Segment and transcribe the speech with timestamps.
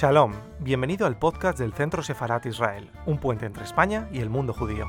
[0.00, 4.54] Shalom, bienvenido al podcast del Centro Sefarat Israel, un puente entre España y el mundo
[4.54, 4.86] judío.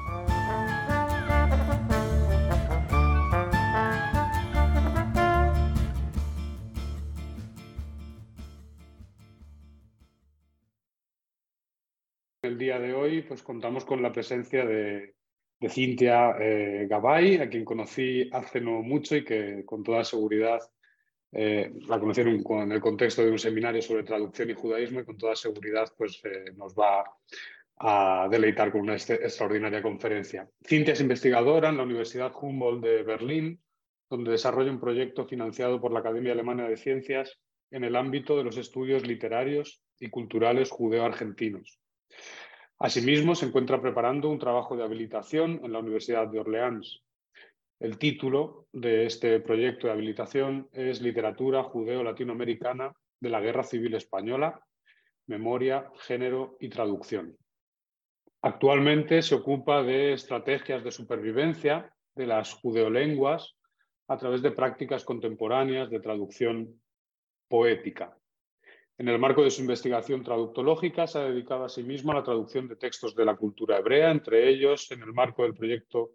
[12.41, 15.15] El día de hoy pues contamos con la presencia de,
[15.67, 20.61] Cintia eh, Gabay, a quien conocí hace no mucho y que con toda seguridad
[21.31, 25.17] eh, la conocieron en el contexto de un seminario sobre traducción y judaísmo y con
[25.17, 27.05] toda seguridad pues, eh, nos va
[27.77, 30.47] a deleitar con una extraordinaria conferencia.
[30.63, 33.59] Cintia es investigadora en la Universidad Humboldt de Berlín,
[34.09, 37.39] donde desarrolla un proyecto financiado por la Academia Alemana de Ciencias
[37.71, 41.79] en el ámbito de los estudios literarios y culturales judeo-argentinos.
[42.77, 47.01] Asimismo, se encuentra preparando un trabajo de habilitación en la Universidad de Orleans,
[47.81, 54.63] el título de este proyecto de habilitación es Literatura judeo-latinoamericana de la Guerra Civil Española,
[55.25, 57.35] Memoria, Género y Traducción.
[58.43, 63.55] Actualmente se ocupa de estrategias de supervivencia de las judeolenguas
[64.07, 66.79] a través de prácticas contemporáneas de traducción
[67.47, 68.15] poética.
[68.99, 72.23] En el marco de su investigación traductológica se ha dedicado a sí mismo a la
[72.23, 76.11] traducción de textos de la cultura hebrea, entre ellos en el marco del proyecto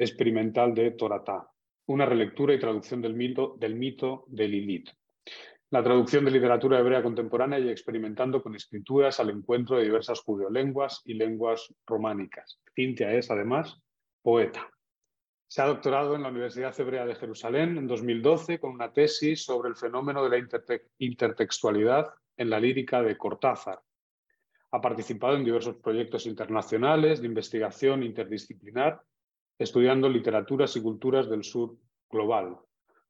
[0.00, 1.46] experimental de Toratá,
[1.86, 4.88] una relectura y traducción del mito, del mito de Lilith.
[5.68, 11.02] La traducción de literatura hebrea contemporánea y experimentando con escrituras al encuentro de diversas judeolenguas
[11.04, 12.58] y lenguas románicas.
[12.74, 13.78] Cintia es, además,
[14.22, 14.70] poeta.
[15.46, 19.68] Se ha doctorado en la Universidad Hebrea de Jerusalén en 2012 con una tesis sobre
[19.68, 22.06] el fenómeno de la intertextualidad
[22.38, 23.80] en la lírica de Cortázar.
[24.70, 29.02] Ha participado en diversos proyectos internacionales de investigación interdisciplinar
[29.60, 31.76] estudiando literaturas y culturas del sur
[32.10, 32.56] global.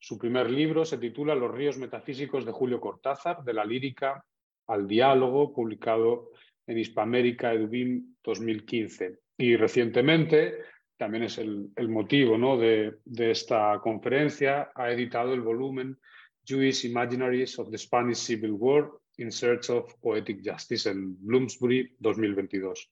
[0.00, 4.24] Su primer libro se titula Los ríos metafísicos de Julio Cortázar, de la lírica
[4.66, 6.30] al diálogo, publicado
[6.66, 9.20] en Hispamérica Edubim 2015.
[9.38, 10.58] Y recientemente,
[10.96, 12.58] también es el, motivo ¿no?
[12.58, 15.98] de, de, esta conferencia, ha editado el volumen
[16.44, 22.90] Jewish Imaginaries of the Spanish Civil War in Search of Poetic Justice en Bloomsbury 2022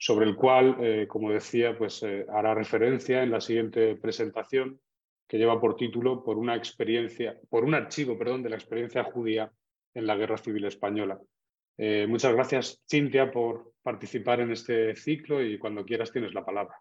[0.00, 4.80] sobre el cual, eh, como decía, pues eh, hará referencia en la siguiente presentación
[5.28, 9.52] que lleva por título por una experiencia, por un archivo, perdón, de la experiencia judía
[9.92, 11.20] en la Guerra Civil Española.
[11.76, 16.80] Eh, muchas gracias, Cintia, por participar en este ciclo y cuando quieras tienes la palabra.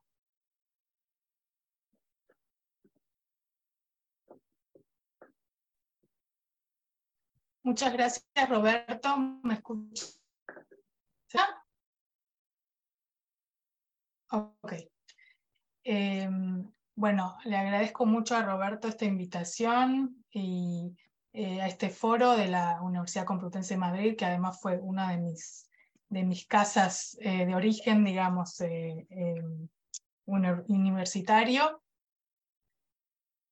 [7.63, 9.17] Muchas gracias, Roberto.
[9.43, 10.21] ¿Me escuchas?
[14.31, 14.73] Ok.
[15.83, 20.95] Em, bueno, le agradezco mucho a Roberto esta invitación y
[21.33, 25.17] eh, a este foro de la Universidad Complutense de Madrid, que además fue una de
[25.17, 25.67] mis,
[26.09, 29.67] de mis casas eh, de origen, digamos, eh, em,
[30.25, 31.81] universitario.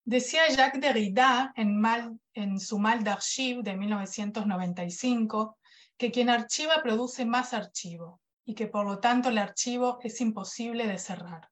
[0.05, 5.57] Decía Jacques Derrida en, mal, en su Mal d'Archive de 1995
[5.97, 10.87] que quien archiva produce más archivo y que por lo tanto el archivo es imposible
[10.87, 11.49] de cerrar.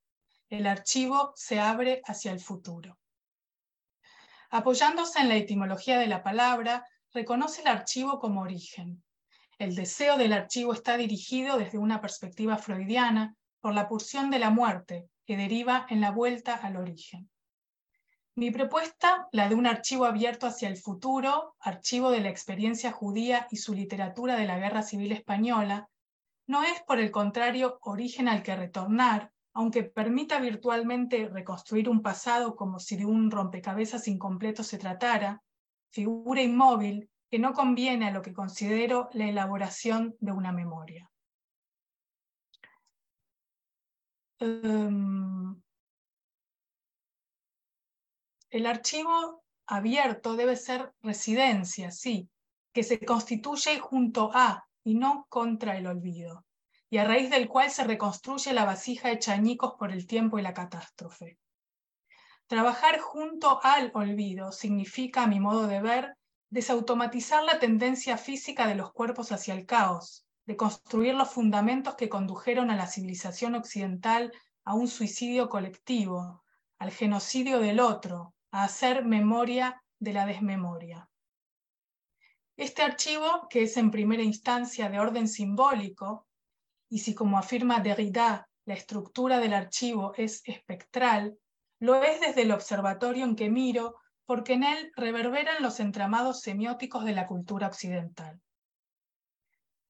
[0.50, 2.97] El archivo se abre hacia el futuro.
[4.50, 9.03] Apoyándose en la etimología de la palabra, reconoce el archivo como origen.
[9.59, 14.50] El deseo del archivo está dirigido desde una perspectiva freudiana por la pulsión de la
[14.50, 17.29] muerte, que deriva en la vuelta al origen.
[18.35, 23.47] Mi propuesta, la de un archivo abierto hacia el futuro, archivo de la experiencia judía
[23.51, 25.89] y su literatura de la Guerra Civil Española,
[26.47, 32.56] no es, por el contrario, origen al que retornar, aunque permita virtualmente reconstruir un pasado
[32.56, 35.41] como si de un rompecabezas incompleto se tratara,
[35.91, 41.09] figura inmóvil que no conviene a lo que considero la elaboración de una memoria.
[44.39, 45.62] Em,
[48.50, 52.30] el archivo abierto debe ser residencia, sí,
[52.74, 56.46] que se constituye junto a y no contra el olvido,
[56.90, 60.44] y a raíz del cual se reconstruye la vasija hecha añicos por el tiempo y
[60.44, 61.40] la catástrofe.
[62.48, 66.16] Trabajar junto al olvido significa, a mi modo de ver,
[66.52, 72.08] desautomatizar la tendencia física de los cuerpos hacia el caos, de construir los fundamentos que
[72.08, 74.32] condujeron a la civilización occidental
[74.64, 76.44] a un suicidio colectivo,
[76.78, 81.10] al genocidio del otro, a hacer memoria de la desmemoria.
[82.57, 86.25] Este archivo, que es en primera instancia de orden simbólico,
[86.90, 91.38] y si como afirma Derrida, la estructura del archivo es espectral,
[91.80, 97.04] lo es desde el observatorio en que miro, porque en él reverberan los entramados semióticos
[97.04, 98.40] de la cultura occidental.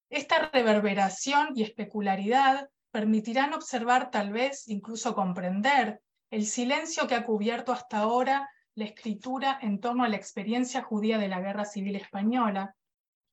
[0.10, 6.02] Esta reverberación y especularidad permitirán observar, tal vez incluso comprender,
[6.32, 11.18] el silencio que ha cubierto hasta ahora la escritura en torno a la experiencia judía
[11.18, 12.76] de la Guerra Civil Española,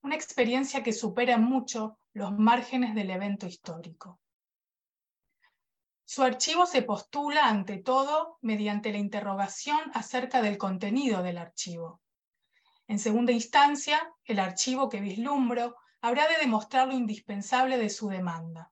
[0.02, 4.20] una experiencia que supera mucho los márgenes del evento histórico.
[6.04, 12.00] Su archivo se postula, ante todo, mediante la interrogación acerca del contenido del archivo.
[12.86, 18.70] En segunda instancia, el archivo que vislumbro habrá de demostrar lo indispensable de su demanda.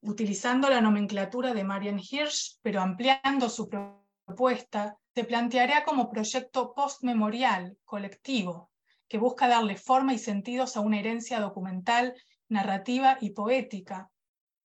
[0.00, 7.76] Utilizando la nomenclatura de Marian Hirsch, pero ampliando su propuesta, se planteará como proyecto postmemorial,
[7.84, 8.70] colectivo,
[9.08, 12.14] que busca darle forma y sentidos a una herencia documental,
[12.48, 14.10] narrativa y poética,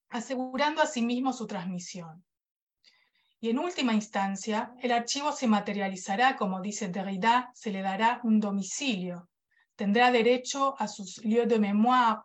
[0.10, 2.24] asegurando asimismo su transmisión.
[3.40, 8.40] Y en última instancia, el archivo se materializará, como dice Derrida, se le dará un
[8.40, 9.30] domicilio,
[9.76, 12.22] tendrá derecho a sus lieux de mémoire,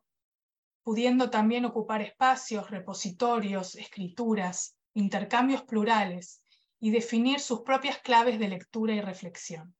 [0.83, 6.43] pudiendo también ocupar espacios, repositorios, escrituras, intercambios plurales
[6.81, 9.75] y definir sus propias claves de lectura y reflexión.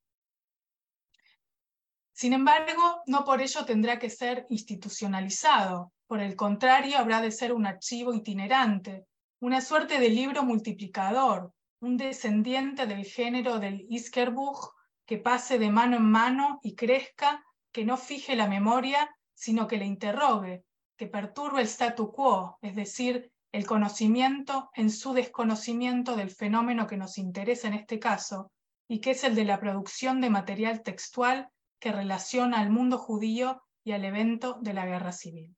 [2.13, 7.53] Sin embargo, no por ello tendrá que ser institucionalizado, por el contrario, habrá de ser
[7.53, 9.05] un archivo itinerante,
[9.39, 14.73] una suerte de libro multiplicador, un descendiente del género del Iskerbuch
[15.05, 19.77] que pase de mano en mano y crezca, que no fije la memoria, sino que
[19.77, 20.63] le interrogue,
[20.95, 26.97] que perturbe el statu quo, es decir, el conocimiento en su desconocimiento del fenómeno que
[26.97, 28.51] nos interesa en este caso,
[28.87, 31.49] y que es el de la producción de material textual
[31.79, 35.55] que relaciona al mundo judío y al evento de la guerra civil.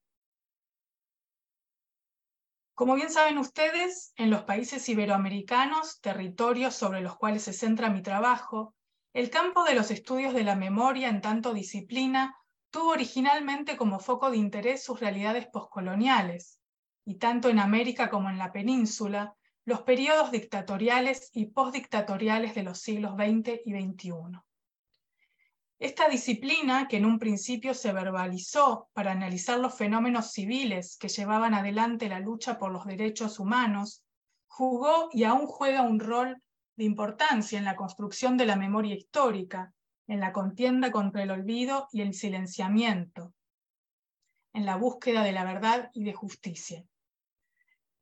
[2.75, 8.01] Como bien saben ustedes, en los países iberoamericanos, territorios sobre los cuales se centra mi
[8.01, 8.73] trabajo,
[9.13, 12.35] el campo de los estudios de la memoria en tanto disciplina
[12.71, 16.59] tuvo originalmente como foco de interés sus realidades poscoloniales,
[17.05, 19.35] y tanto en América como en la península,
[19.65, 24.39] los periodos dictatoriales y postdictatoriales de los siglos XX y XXI.
[25.79, 31.53] Esta disciplina, que en un principio se verbalizó para analizar los fenómenos civiles que llevaban
[31.53, 34.03] adelante la lucha por los derechos humanos,
[34.47, 36.41] jugó y aún juega un rol
[36.77, 39.73] de importancia en la construcción de la memoria histórica,
[40.07, 43.33] en la contienda contra el olvido y el silenciamiento,
[44.53, 46.85] en la búsqueda de la verdad y de justicia.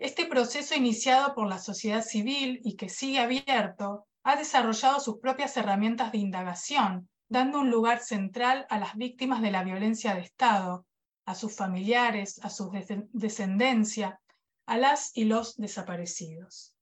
[0.01, 5.55] Este proceso iniciado por la sociedad civil y que sigue abierto ha desarrollado sus propias
[5.57, 10.87] herramientas de indagación dando un lugar central a las víctimas de la violencia de Estado,
[11.25, 12.71] a sus familiares, a su
[13.13, 14.19] descendencia,
[14.65, 16.73] a las y los desaparecidos.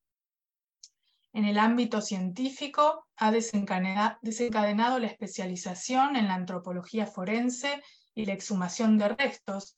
[1.33, 7.83] En el ámbito científico ha desencadenado la especialización en la antropología forense
[8.15, 9.77] y la exhumación de restos,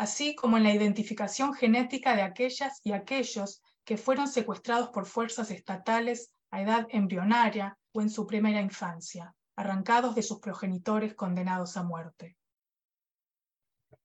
[0.00, 5.50] así como en la identificación genética de aquellas y aquellos que fueron secuestrados por fuerzas
[5.50, 11.82] estatales a edad embrionaria o en su primera infancia arrancados de sus progenitores condenados a
[11.82, 12.38] muerte.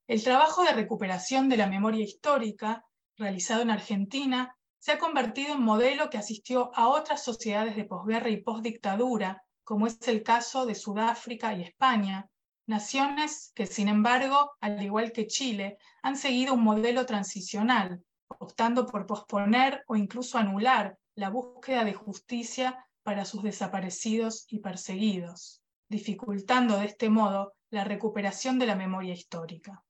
[0.05, 2.83] El trabajo de recuperación de la memoria histórica,
[3.15, 8.29] realizado en Argentina, se ha convertido en modelo que asistió a otras sociedades de posguerra
[8.29, 12.29] y postdictadura, como es el caso de Sudáfrica y España,
[12.67, 19.05] naciones que, sin embargo, al igual que Chile, han seguido un modelo transicional, optando por
[19.05, 26.85] posponer o incluso anular la búsqueda de justicia para sus desaparecidos y perseguidos, dificultando de
[26.85, 29.83] este modo la recuperación de la memoria histórica.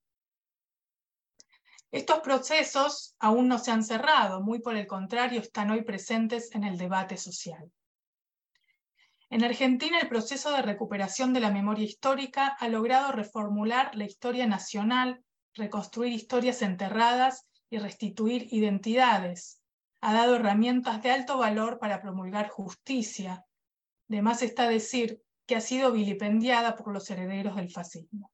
[1.92, 6.66] Estos procesos aún no se han cerrado, muy por el contrario, están hoy presentes en
[6.66, 7.72] el debate social.
[9.36, 14.48] En Argentina, el proceso de recuperación de la memoria histórica ha logrado reformular la historia
[14.48, 19.62] nacional, reconstruir historias enterradas y restituir identidades,
[20.00, 23.44] ha dado herramientas de alto valor para promulgar justicia.
[24.08, 28.32] De más está decir que ha sido vilipendiada por los herederos del fascismo.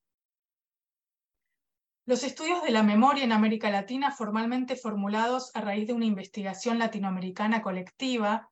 [2.06, 6.78] Los estudios de la memoria en América Latina, formalmente formulados a raíz de una investigación
[6.78, 8.51] latinoamericana colectiva,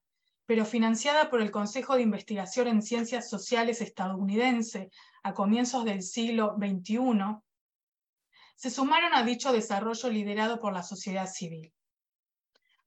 [0.50, 4.90] pero financiada por el Consejo de Investigación en Ciencias Sociales estadounidense
[5.22, 7.38] a comienzos del siglo XXI,
[8.56, 11.72] se sumaron a dicho desarrollo liderado por la sociedad civil.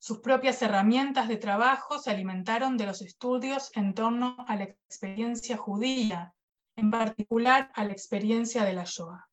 [0.01, 5.57] Sus propias herramientas de trabajo se alimentaron de los estudios en torno a la experiencia
[5.57, 6.35] judía,
[6.75, 9.29] en particular a la experiencia de la Shoah.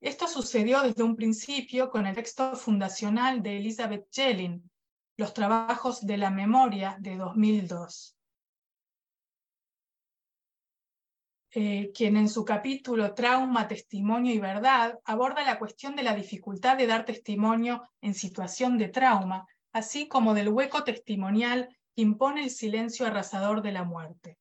[0.00, 4.68] Esto sucedió desde un principio con el texto fundacional de Elizabeth Jellin,
[5.18, 8.18] Los trabajos de la memoria de 2002.
[11.50, 16.76] eh, quien en su capítulo Trauma, Testimonio y Verdad aborda la cuestión de la dificultad
[16.76, 22.50] de dar testimonio en situación de trauma, así como del hueco testimonial que impone el
[22.50, 24.38] silencio arrasador de la muerte.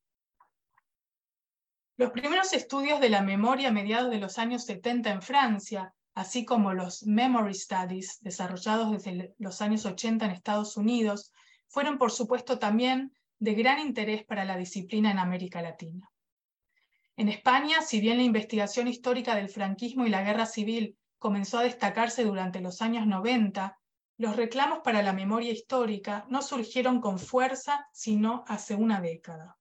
[1.98, 6.46] Los primeros estudios de la memoria a mediados de los años 70 en Francia, así
[6.46, 11.32] como los Memory Studies desarrollados desde los años 80 en Estados Unidos,
[11.68, 16.10] fueron por supuesto también de gran interés para la disciplina en América Latina.
[17.18, 21.64] En España, si bien la investigación histórica del franquismo y la guerra civil comenzó a
[21.64, 23.78] destacarse durante los años 90,
[24.18, 29.56] los reclamos para la memoria histórica no surgieron con fuerza, sino hace una década.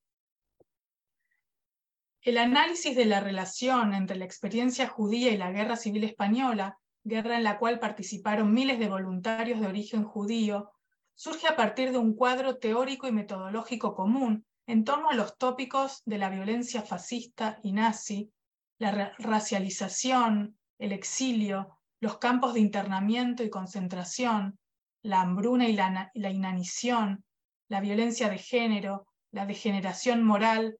[2.26, 7.36] El análisis de la relación entre la experiencia judía y la guerra civil española, guerra
[7.36, 10.72] en la cual participaron miles de voluntarios de origen judío,
[11.14, 16.02] surge a partir de un cuadro teórico y metodológico común en torno a los tópicos
[16.04, 18.32] de la violencia fascista y nazi,
[18.80, 24.58] la racialización, el exilio, los campos de internamiento y concentración,
[25.00, 27.24] la hambruna y la, inanición,
[27.68, 30.76] la violencia de género, la degeneración moral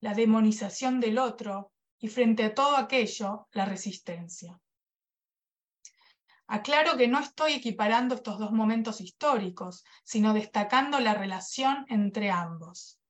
[0.00, 4.60] la demonización del otro y frente a todo aquello, la resistencia.
[6.46, 13.00] Aclaro que no estoy equiparando estos dos momentos históricos, sino destacando la relación entre ambos.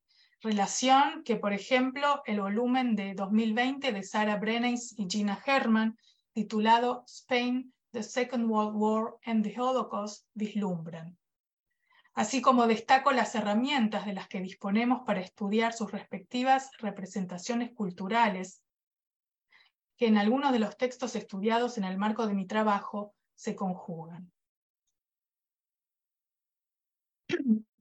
[0.40, 5.96] Relación que, por ejemplo, el volumen de 2020 de Sarah Brenes y Gina Herman,
[6.32, 11.17] titulado Spain, the Second World War and the Holocaust, vislumbran
[12.18, 18.60] así como destaco las herramientas de las que disponemos para estudiar sus respectivas representaciones culturales,
[19.96, 24.32] que en algunos de los textos estudiados en el marco de mi trabajo se conjugan.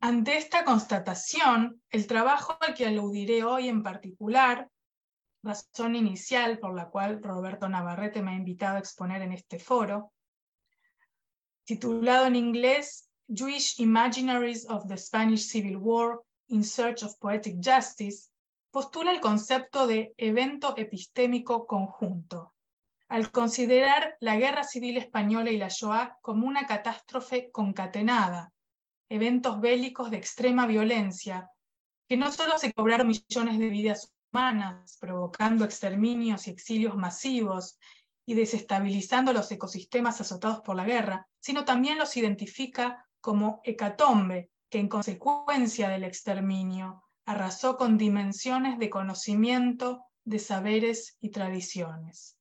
[0.01, 4.69] Ante esta constatación, el trabajo al que aludiré hoy en particular,
[5.41, 10.13] razón inicial por la cual Roberto Navarrete me ha invitado a exponer en este foro,
[11.65, 18.29] titulado en inglés Jewish Imaginaries of the Spanish Civil War in Search of Poetic Justice,
[18.71, 22.53] postula el concepto de evento epistémico conjunto,
[23.09, 28.53] al considerar la Guerra Civil Española y la Shoah como una catástrofe concatenada,
[29.09, 31.49] eventos bélicos de extrema violencia,
[32.07, 37.77] que no solo se cobraron millones de vidas humanas, provocando exterminios y exilios masivos
[38.25, 44.79] y desestabilizando los ecosistemas azotados por la guerra, sino también los identifica como hecatombe, que
[44.79, 52.37] en consecuencia del exterminio arrasó con dimensiones de conocimiento, de saberes y tradiciones.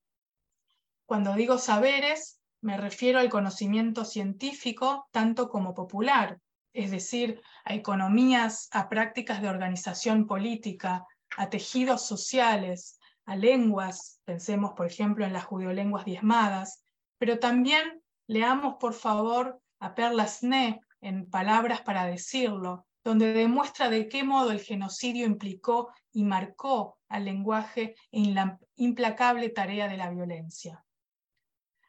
[1.06, 6.40] Cuando digo saberes, me refiero al conocimiento científico tanto como popular,
[6.72, 11.06] es decir, a economías, a prácticas de organización política,
[11.36, 16.84] a tejidos sociales, a lenguas, pensemos por ejemplo en las judiolenguas diezmadas,
[17.18, 24.24] pero también leamos por favor a Perlasné en Palabras para decirlo, donde demuestra de qué
[24.24, 30.84] modo el genocidio implicó y marcó al lenguaje en la implacable tarea de la violencia.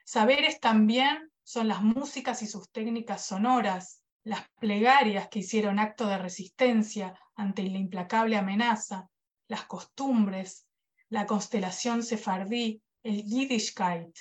[0.05, 6.17] Saberes también son las músicas y sus técnicas sonoras, las plegarias que hicieron acto de
[6.17, 9.09] resistencia ante la implacable amenaza,
[9.47, 10.67] las costumbres,
[11.09, 14.15] la constelación sefardí, el Yiddishkeit,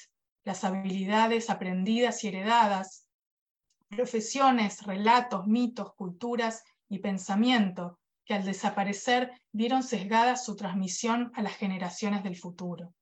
[0.44, 3.05] las habilidades aprendidas y heredadas,
[3.88, 11.56] profesiones, relatos, mitos, culturas y pensamiento que al desaparecer vieron sesgada su transmisión a las
[11.56, 12.92] generaciones del futuro.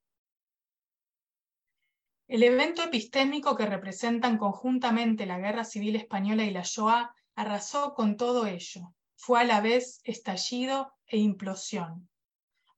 [2.27, 8.17] El evento epistémico que representan conjuntamente la Guerra Civil Española y la Shoah arrasó con
[8.17, 8.95] todo ello.
[9.17, 12.09] Fue a la vez estallido e implosión.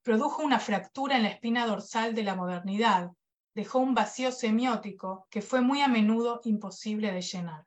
[0.03, 3.11] Produjo una fractura en la espina dorsal de la modernidad,
[3.55, 7.65] dejó un vacío semiótico que fue muy a menudo imposible de llenar.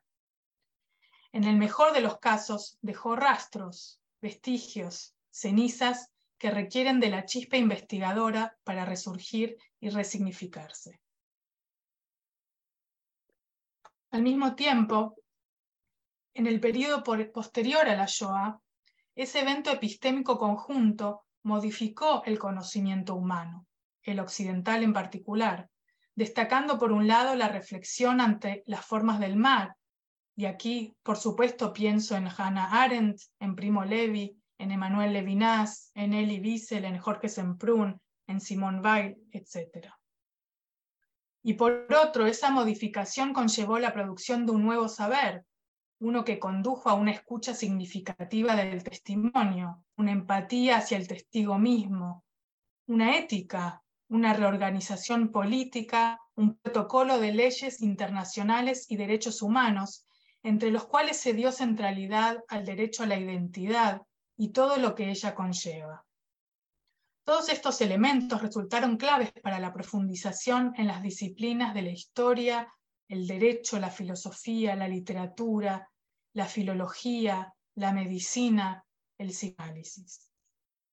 [1.31, 7.57] En el mejor de los casos, dejó rastros, vestigios, cenizas que requieren de la chispa
[7.57, 11.00] investigadora para resurgir y resignificarse.
[14.12, 15.15] Al mismo tiempo,
[16.33, 18.59] en el periodo posterior a la Shoah,
[19.13, 23.67] ese evento epistémico conjunto modificó el conocimiento humano,
[24.01, 25.69] el occidental en particular,
[26.15, 29.75] destacando por un lado la reflexión ante las formas del mal
[30.39, 36.13] y aquí, por supuesto, pienso en Hannah Arendt, en Primo Levi, en Emmanuel Levinas, en
[36.13, 39.89] Elie Wiesel, en Jorge Semprún, en Simone Weil, etc.
[41.43, 45.43] Y por otro, esa modificación conllevó la producción de un nuevo saber,
[46.00, 52.24] uno que condujo a una escucha significativa del testimonio, una empatía hacia el testigo mismo,
[52.88, 60.05] una ética, una reorganización política, un protocolo de leyes internacionales y derechos humanos,
[60.43, 64.01] entre los cuales se dio centralidad al derecho a la identidad
[64.38, 66.05] y todo lo que ella conlleva.
[67.25, 72.74] Todos estos elementos resultaron claves para la profundización en las disciplinas de la historia,
[73.08, 75.89] el derecho, la filosofía, la literatura,
[76.34, 78.86] la filología, la medicina,
[79.17, 80.31] el psicoanálisis.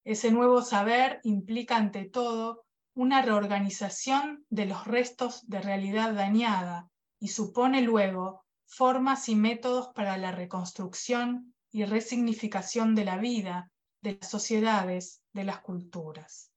[0.05, 6.89] Ese nuevo saber implica ante todo una reorganización de los restos de realidad dañada
[7.21, 13.71] y supone luego formas y métodos para la reconstrucción y resignificación de la vida,
[14.01, 16.51] de las sociedades, de las culturas.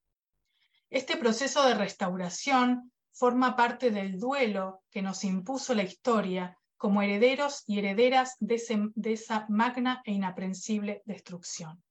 [0.90, 7.64] Este proceso de restauración forma parte del duelo que nos impuso la historia como herederos
[7.68, 8.56] y herederas de,
[9.04, 11.84] esa magna e inaprensible destrucción.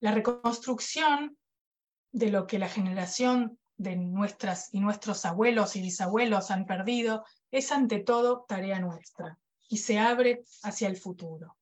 [0.00, 1.36] La reconstrucción
[2.12, 7.72] de lo que la generación de nuestras y nuestros abuelos y bisabuelos han perdido es
[7.72, 9.38] ante todo tarea nuestra
[9.68, 11.56] y se abre hacia el futuro.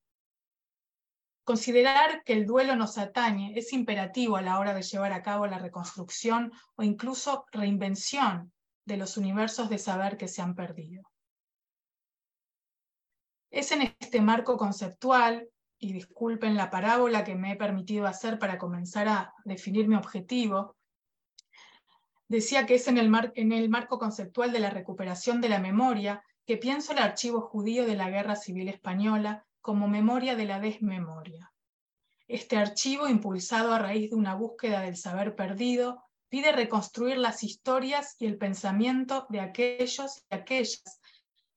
[1.43, 5.47] Considerar que el duelo nos atañe es imperativo a la hora de llevar a cabo
[5.47, 8.53] la reconstrucción o incluso reinvención
[8.85, 11.03] de los universos de saber que se han perdido.
[13.51, 18.57] Es en este marco conceptual y disculpen la parábola que me he permitido hacer para
[18.57, 20.75] comenzar a definir mi objetivo,
[22.29, 26.93] decía que es en el, marco conceptual de la recuperación de la memoria que pienso
[26.93, 31.51] el archivo judío de la Guerra Civil Española como memoria de la desmemoria.
[32.27, 38.15] Este archivo, impulsado a raíz de una búsqueda del saber perdido, pide reconstruir las historias
[38.19, 41.01] y el pensamiento de aquellos y aquellas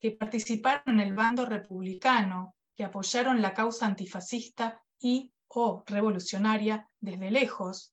[0.00, 7.30] que participaron en el bando republicano, que apoyaron la causa antifascista y o revolucionaria desde
[7.30, 7.92] lejos,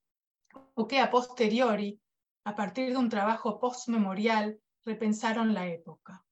[0.76, 2.00] o que a posteriori,
[2.44, 6.24] a partir de un trabajo postmemorial, repensaron la época.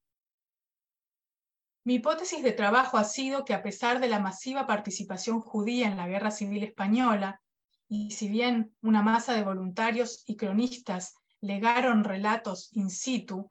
[1.83, 5.97] Mi hipótesis de trabajo ha sido que a pesar de la masiva participación judía en
[5.97, 7.41] la Guerra Civil Española,
[7.87, 13.49] y si bien una masa de voluntarios y cronistas legaron relatos in situ,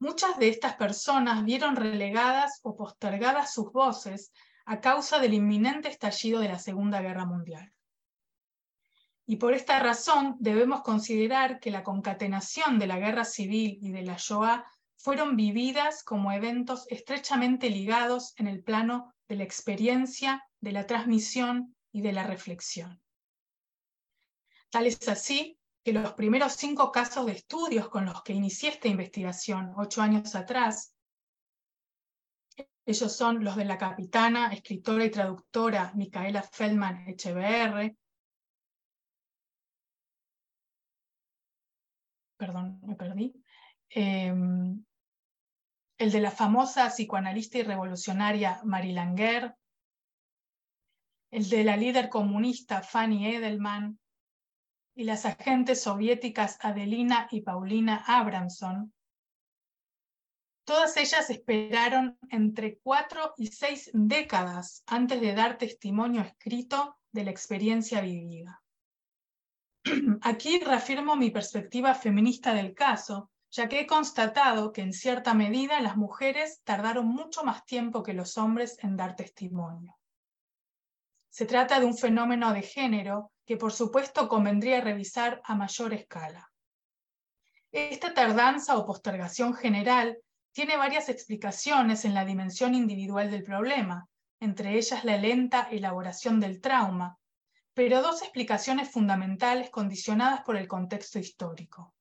[0.00, 4.32] Muchas de estas personas vieron relegadas o postergadas sus voces
[4.64, 7.72] a causa del inminente estallido de la Segunda Guerra Mundial.
[9.28, 14.02] Y por esta razón debemos considerar que la concatenación de la guerra civil y de
[14.02, 14.64] la Shoah
[14.96, 21.76] fueron vividas como eventos estrechamente ligados en el plano de la experiencia, de la transmisión
[21.92, 23.00] y de la reflexión.
[24.70, 25.58] Tal es así
[25.92, 30.94] los primeros cinco casos de estudios con los que inicié esta investigación ocho años atrás,
[32.84, 37.94] ellos son los de la capitana, escritora y traductora Micaela Feldman HBR,
[42.38, 43.34] perdón, me perdí,
[43.90, 44.84] em,
[45.98, 49.54] el de la famosa psicoanalista y revolucionaria Marie Langer,
[51.30, 53.98] el de la líder comunista Fanny Edelman,
[54.98, 58.92] y las agentes soviéticas Adelina y Paulina Abramson,
[60.64, 67.30] todas ellas esperaron entre cuatro y seis décadas antes de dar testimonio escrito de la
[67.30, 68.60] experiencia vivida.
[70.22, 75.80] Aquí reafirmo mi perspectiva feminista del caso, ya que he constatado que en cierta medida
[75.80, 79.96] las mujeres tardaron mucho más tiempo que los hombres en dar testimonio.
[81.30, 86.50] Se trata de un fenómeno de género que por supuesto convendría revisar a mayor escala.
[87.70, 90.18] Esta tardanza o postergación general
[90.52, 94.06] tiene varias explicaciones en la dimensión individual del problema,
[94.40, 97.17] entre ellas la lenta elaboración del trauma,
[97.78, 101.94] pero dos explicaciones fundamentales condicionadas por el contexto histórico.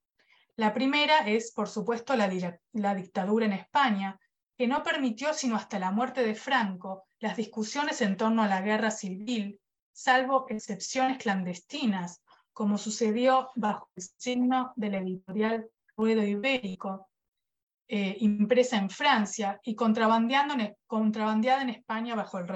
[0.55, 4.19] La primera es, por supuesto, la, dictadura en España,
[4.57, 8.61] que no permitió sino hasta la muerte de Franco las discusiones en torno a la
[8.61, 9.61] guerra civil
[9.91, 17.07] salvo excepciones clandestinas, como sucedió bajo el signo de la editorial Ruedo Ibérico,
[17.87, 20.55] eh, impresa en Francia y contrabandeada
[21.61, 22.47] en España bajo el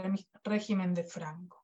[0.44, 1.61] régimen de Franco.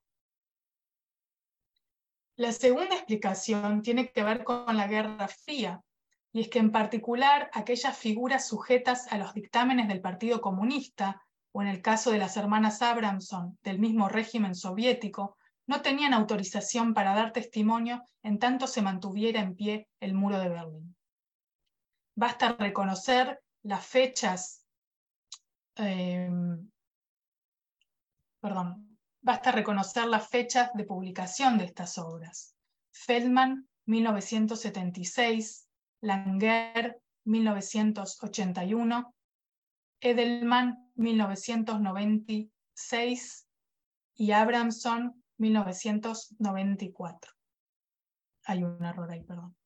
[2.37, 5.81] La segunda explicación tiene que ver con la Guerra Fría,
[6.31, 11.19] y es que en particular aquellas figuras sujetas a los dictámenes del Partido Comunista,
[11.51, 16.93] o en el caso de las hermanas Abramson, del mismo régimen soviético, no tenían autorización
[16.93, 20.95] para dar testimonio en tanto se mantuviera en pie el muro de Berlín.
[22.15, 24.63] Basta reconocer las fechas,
[25.75, 26.29] eh,
[28.39, 28.86] perdón,
[29.27, 32.55] basta reconocer las fechas de publicación de estas obras.
[32.91, 35.67] Feldman, 1976,
[35.99, 39.13] Langer, 1981,
[39.99, 43.49] Edelman, 1996
[44.15, 47.33] y Abramson, 1994.
[48.45, 49.57] Hay un error ahí, perdón.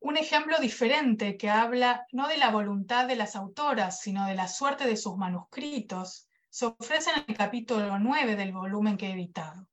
[0.00, 4.48] Un ejemplo diferente que habla no de la voluntad de las autoras, sino de la
[4.48, 9.68] suerte de sus manuscritos, se ofrece en el capítulo 9 del volumen que he editado.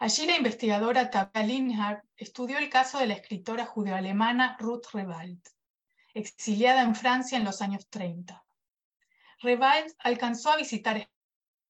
[0.00, 5.40] Allí la investigadora Tabea Linhardt estudió el caso de la escritora judeoalemana Ruth Rewald,
[6.14, 8.44] exiliada en Francia en los años 30.
[9.40, 11.08] Rewald alcanzó a visitar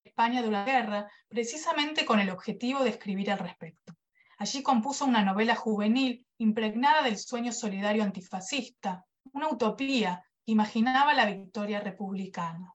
[0.02, 3.94] España durante la guerra precisamente con el objetivo de escribir al respecto.
[4.38, 11.26] Allí compuso una novela juvenil impregnada del sueño solidario antifascista, una utopía que imaginaba la
[11.26, 12.74] victoria republicana.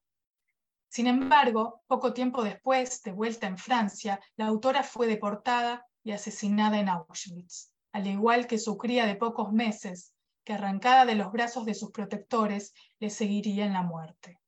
[0.97, 6.79] Sin embargo, poco tiempo después, de vuelta en Francia, la autora fue deportada y asesinada
[6.79, 11.65] en Auschwitz, al igual que su cría de pocos meses, que arrancada de los brazos
[11.65, 14.39] de sus protectores, le seguiría en la muerte.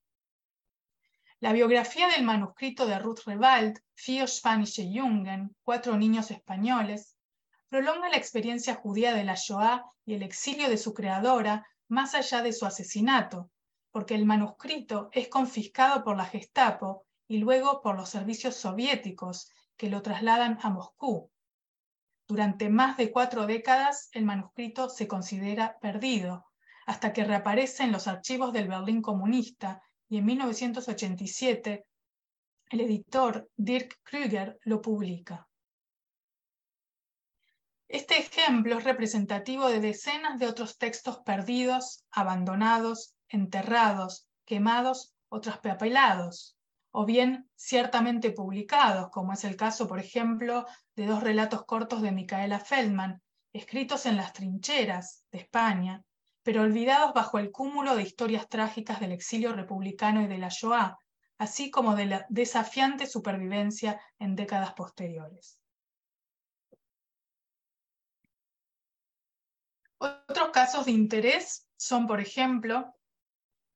[1.40, 7.16] La biografía del manuscrito de Ruth Rewald, Vier Spanische Jungen, Cuatro niños españoles,
[7.68, 12.42] prolonga la experiencia judía de la Shoah y el exilio de su creadora más allá
[12.42, 13.52] de su asesinato,
[13.92, 19.90] porque el manuscrito es confiscado por la Gestapo y luego por los servicios soviéticos que
[19.90, 21.32] lo trasladan a Moscú.
[22.28, 26.46] Durante más de cuatro décadas el manuscrito se considera perdido,
[26.86, 31.86] hasta que reaparece en los archivos del Berlín comunista y en 1987
[32.70, 35.48] el editor Dirk Krüger lo publica.
[37.88, 46.58] Este ejemplo es representativo de decenas de otros textos perdidos, abandonados, enterrados, quemados o traspapelados,
[46.92, 50.66] o bien ciertamente publicados, como es el caso, por ejemplo,
[50.96, 53.22] de dos relatos cortos de Micaela Feldman,
[53.54, 56.04] escritos en las trincheras de España,
[56.44, 60.98] pero olvidados bajo el cúmulo de historias trágicas del exilio republicano y de la Shoah,
[61.38, 65.62] así como de la desafiante supervivencia en décadas posteriores.
[70.00, 72.96] Otros casos de interés son, por ejemplo,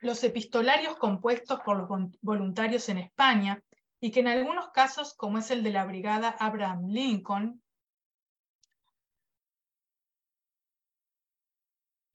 [0.03, 3.63] los epistolarios compuestos por los voluntarios en España
[3.99, 7.63] y que en algunos casos, como es el de la Brigada Abraham Lincoln,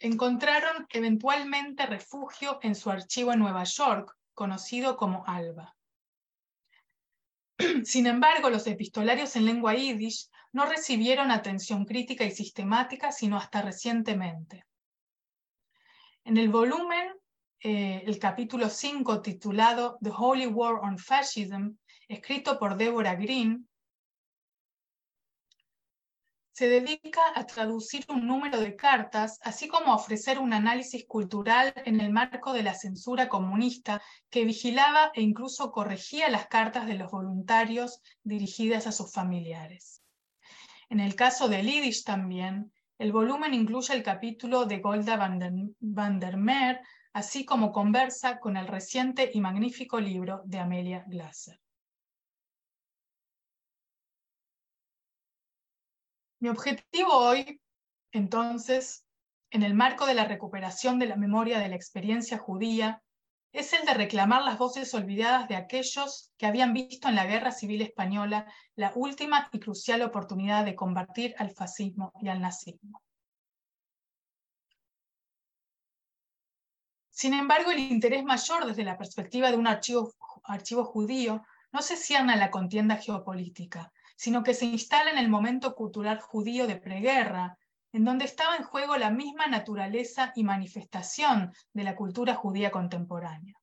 [0.00, 5.74] encontraron eventualmente refugio en su archivo en Nueva York, conocido como ALBA.
[7.84, 13.62] Sin embargo, los epistolarios en lengua yiddish no recibieron atención crítica y sistemática sino hasta
[13.62, 14.64] recientemente.
[16.24, 17.17] En el volumen
[17.60, 21.76] eh, el capítulo 5 titulado The Holy War on Fascism,
[22.08, 23.68] escrito por Deborah Green,
[26.58, 31.72] se dedica a traducir un número de cartas, así como a ofrecer un análisis cultural
[31.84, 36.94] en el marco de la censura comunista que vigilaba e incluso corregía las cartas de
[36.94, 40.02] los voluntarios dirigidas a sus familiares.
[40.88, 46.36] En el caso de Yiddish también, el volumen incluye el capítulo de Golda van der
[46.36, 46.80] Meer
[47.12, 51.60] así como conversa con el reciente y magnífico libro de Amelia Glasser.
[56.40, 57.60] Mi objetivo hoy,
[58.12, 59.04] entonces,
[59.50, 63.02] en el marco de la recuperación de la memoria de la experiencia judía,
[63.52, 67.50] es el de reclamar las voces olvidadas de aquellos que habían visto en la Guerra
[67.50, 73.02] Civil Española la última y crucial oportunidad de combatir al fascismo y al nazismo.
[77.18, 80.14] Sin embargo, el interés mayor desde la perspectiva de un archivo,
[80.84, 85.74] judío no se cierne a la contienda geopolítica, sino que se instala en el momento
[85.74, 87.58] cultural judío de preguerra,
[87.90, 93.56] en donde estaba en juego la misma naturaleza y manifestación de la cultura judía contemporánea.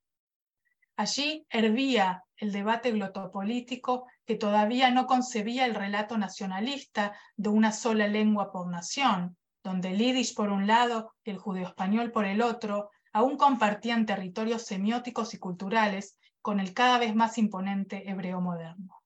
[0.97, 8.09] Allí hervía el debate glotopolítico que todavía no concebía el relato nacionalista de una sola
[8.09, 12.41] lengua por nación, donde el yiddish por un lado y el judeo español por el
[12.41, 19.01] otro aún compartían territorios semióticos y culturales con el cada vez más imponente hebreo moderno.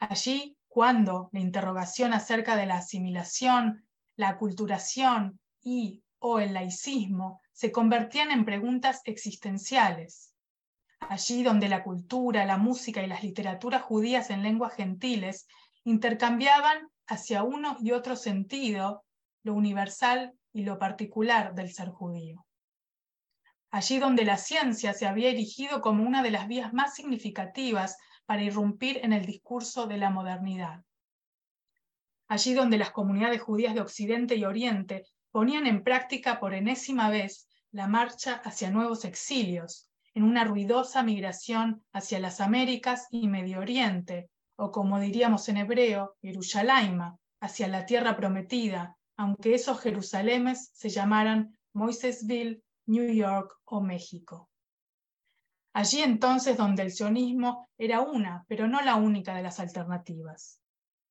[0.00, 7.70] Allí, cuando la interrogación acerca de la asimilación, la aculturación y o el laicismo se
[7.70, 10.34] convertían en preguntas existenciales.
[11.00, 15.46] Allí donde la cultura, la música y las literaturas judías en lenguas gentiles
[15.84, 19.04] intercambiaban hacia uno y otro sentido
[19.42, 22.46] lo universal y lo particular del ser judío.
[23.72, 28.42] Allí donde la ciencia se había erigido como una de las vías más significativas para
[28.42, 30.84] irrumpir en el discurso de la modernidad.
[32.28, 37.48] Allí donde las comunidades judías de Occidente y Oriente ponían en práctica por enésima vez
[37.70, 44.28] la marcha hacia nuevos exilios, en una ruidosa migración hacia las Américas y Medio Oriente,
[44.56, 47.00] o como diríamos en hebreo, Jerusalén,
[47.40, 54.50] hacia la tierra prometida, aunque esos Jerusalemes se llamaran Moisesville, New York o México.
[55.74, 60.60] Allí entonces donde el sionismo era una, pero no la única de las alternativas.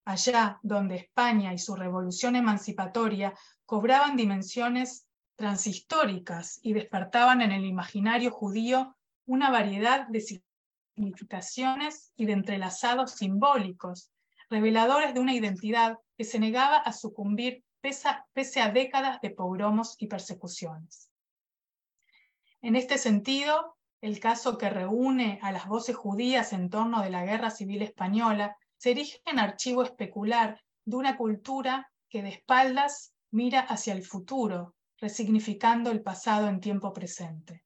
[0.06, 3.34] Allá donde España y su revolución emancipatoria
[3.66, 10.42] cobraban dimensiones transhistóricas y despertaban en el imaginario judío una variedad de
[10.96, 14.12] significaciones y de entrelazados simbólicos,
[14.50, 20.08] reveladores de una identidad que se negaba a sucumbir pese a décadas de pogromos y
[20.08, 21.11] persecuciones.
[22.64, 27.26] En este sentido, el caso que reúne a las voces judías en torno de la
[27.26, 33.62] Guerra Civil Española se erige en archivo especular de una cultura que de espaldas mira
[33.62, 37.64] hacia el futuro, resignificando el pasado en tiempo presente.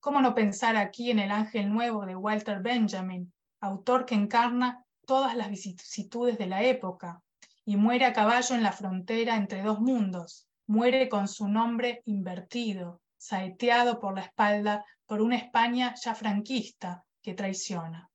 [0.00, 5.34] ¿Cómo no pensar aquí en el Ángel Nuevo de Walter Benjamin, autor que encarna todas
[5.34, 7.22] las vicisitudes de la época
[7.64, 13.00] y muere a caballo en la frontera entre dos mundos, muere con su nombre invertido,
[13.20, 18.10] saeteado por la espalda por una España ya franquista que traiciona.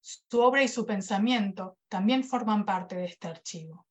[0.00, 3.86] Su obra y su pensamiento también forman parte de este archivo.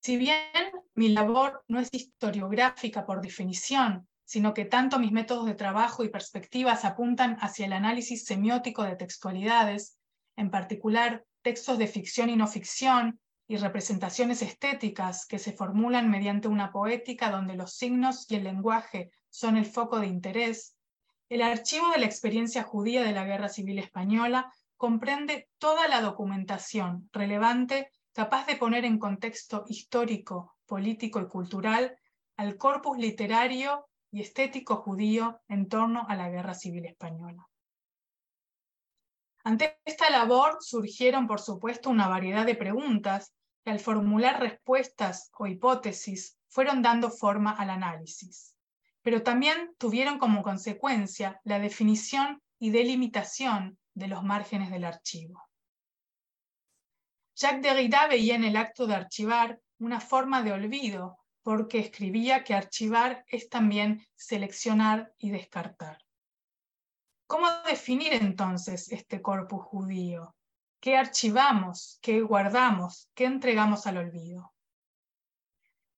[0.00, 5.54] Si bien mi labor no es historiográfica por definición, sino que tanto mis métodos de
[5.54, 9.98] trabajo y perspectivas apuntan hacia el análisis semiótico de textualidades,
[10.36, 16.48] en particular textos de ficción y no ficción, y representaciones estéticas que se formulan mediante
[16.48, 20.76] una poética donde los signos y el lenguaje son el foco de interés,
[21.28, 27.08] el archivo de la experiencia judía de la Guerra Civil Española comprende toda la documentación
[27.12, 31.96] relevante capaz de poner en contexto histórico, político y cultural
[32.36, 37.48] al corpus literario y estético judío en torno a la Guerra Civil Española.
[39.46, 45.46] Ante esta labor surgieron, por supuesto, una variedad de preguntas que al formular respuestas o
[45.46, 48.56] hipótesis fueron dando forma al análisis,
[49.02, 55.42] pero también tuvieron como consecuencia la definición y delimitación de los márgenes del archivo.
[57.36, 62.54] Jacques Derrida veía en el acto de archivar una forma de olvido, porque escribía que
[62.54, 66.03] archivar es también seleccionar y descartar.
[67.26, 70.34] ¿Cómo definir entonces este corpus judío?
[70.78, 71.98] ¿Qué archivamos?
[72.02, 73.08] ¿Qué guardamos?
[73.14, 74.52] ¿Qué entregamos al olvido?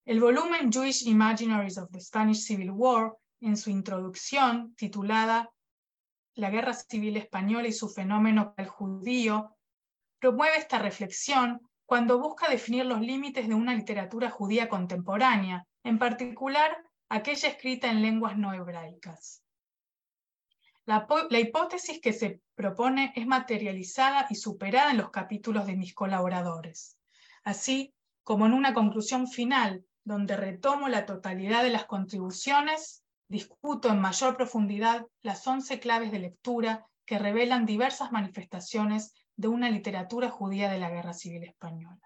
[0.05, 5.51] El volumen Jewish Imaginaries of the Spanish Civil War, en su introducción titulada
[6.35, 9.57] La Guerra Civil Española y su fenómeno al judío,
[10.21, 16.77] promueve esta reflexión cuando busca definir los límites de una literatura judía contemporánea, en particular
[17.09, 19.43] aquella escrita en lenguas no hebraicas.
[20.87, 21.05] La,
[21.41, 26.97] hipótesis que se propone es materializada y superada en los capítulos de mis colaboradores,
[27.43, 34.01] así como en una conclusión final donde retomo la totalidad de las contribuciones, discuto en
[34.01, 40.71] mayor profundidad las once claves de lectura que revelan diversas manifestaciones de una literatura judía
[40.71, 42.01] de la Guerra Civil Española.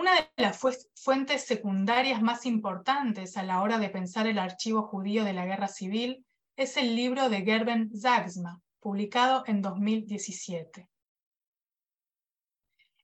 [0.00, 0.58] Una de las
[0.94, 5.68] fuentes secundarias más importantes a la hora de pensar el archivo judío de la Guerra
[5.68, 6.24] Civil
[6.56, 10.88] es el libro de Gerben Zagsma, publicado en 2017.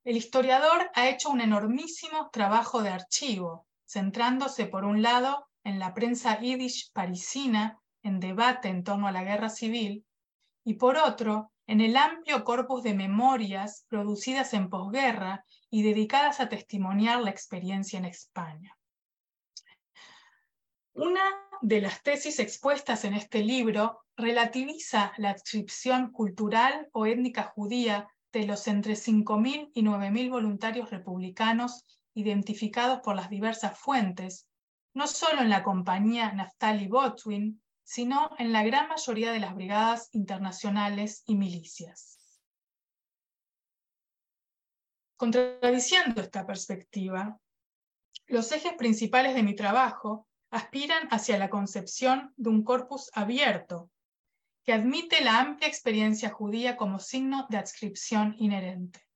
[0.04, 5.92] El historiador ha hecho un enormísimo trabajo de archivo, centrándose por un lado en la
[5.92, 10.06] prensa yiddish parisina en debate en torno a la guerra civil
[10.64, 15.44] y por otro, en el amplio corpus de memorias producidas en posguerra
[15.76, 18.74] y dedicadas a testimoniar la experiencia en España.
[20.94, 21.20] Una
[21.60, 28.46] de las tesis expuestas en este libro relativiza la adscripción cultural o étnica judía de
[28.46, 31.84] los entre 5.000 y 9.000 voluntarios republicanos
[32.14, 34.48] identificados por las diversas fuentes,
[34.94, 40.08] no solo en la compañía Naftali Botwin, sino en la gran mayoría de las brigadas
[40.12, 42.15] internacionales y milicias.
[45.16, 47.40] Contradiciendo esta perspectiva,
[48.26, 53.90] los ejes principales de mi trabajo aspiran hacia la concepción de un corpus abierto,
[54.64, 59.06] que admite la amplia experiencia judía como signo de adscripción inherente.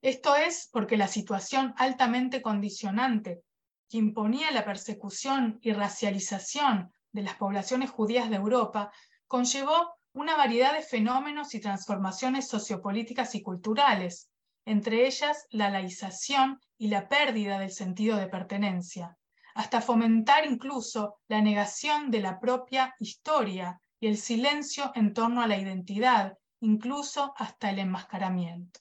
[0.00, 3.42] Esto es porque la situación altamente condicionante
[3.88, 8.92] que imponía la persecución y racialización de las poblaciones judías de Europa
[9.26, 14.30] conllevó una variedad de fenómenos y transformaciones sociopolíticas y culturales,
[14.66, 19.16] entre ellas la laización y la pérdida del sentido de pertenencia,
[19.54, 25.46] hasta fomentar incluso la negación de la propia historia y el silencio en torno a
[25.46, 28.80] la identidad, incluso hasta el enmascaramiento.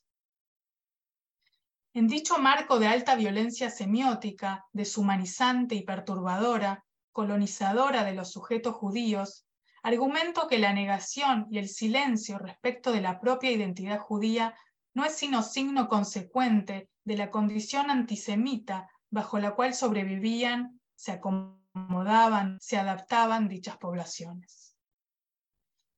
[1.94, 9.46] En dicho marco de alta violencia semiótica, deshumanizante y perturbadora, colonizadora de los sujetos judíos,
[9.82, 14.56] argumento que la negación y el silencio respecto de la propia identidad judía
[14.96, 22.58] no es sino signo consecuente de la condición antisemita bajo la cual sobrevivían, se acomodaban,
[22.62, 24.76] se adaptaban dichas poblaciones.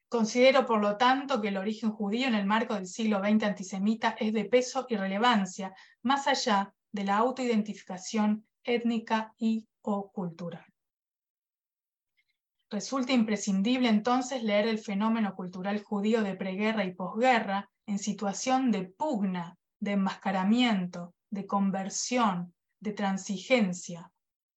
[0.10, 4.16] Considero, por lo tanto, que el origen judío en el marco del siglo XX antisemita
[4.20, 10.66] es de peso y relevancia, más allá de la autoidentificación étnica y o cultural.
[12.70, 18.84] Resulta imprescindible entonces leer el fenómeno cultural judío de preguerra y posguerra en situación de
[18.84, 24.12] pugna, de enmascaramiento, de conversión, de transigencia,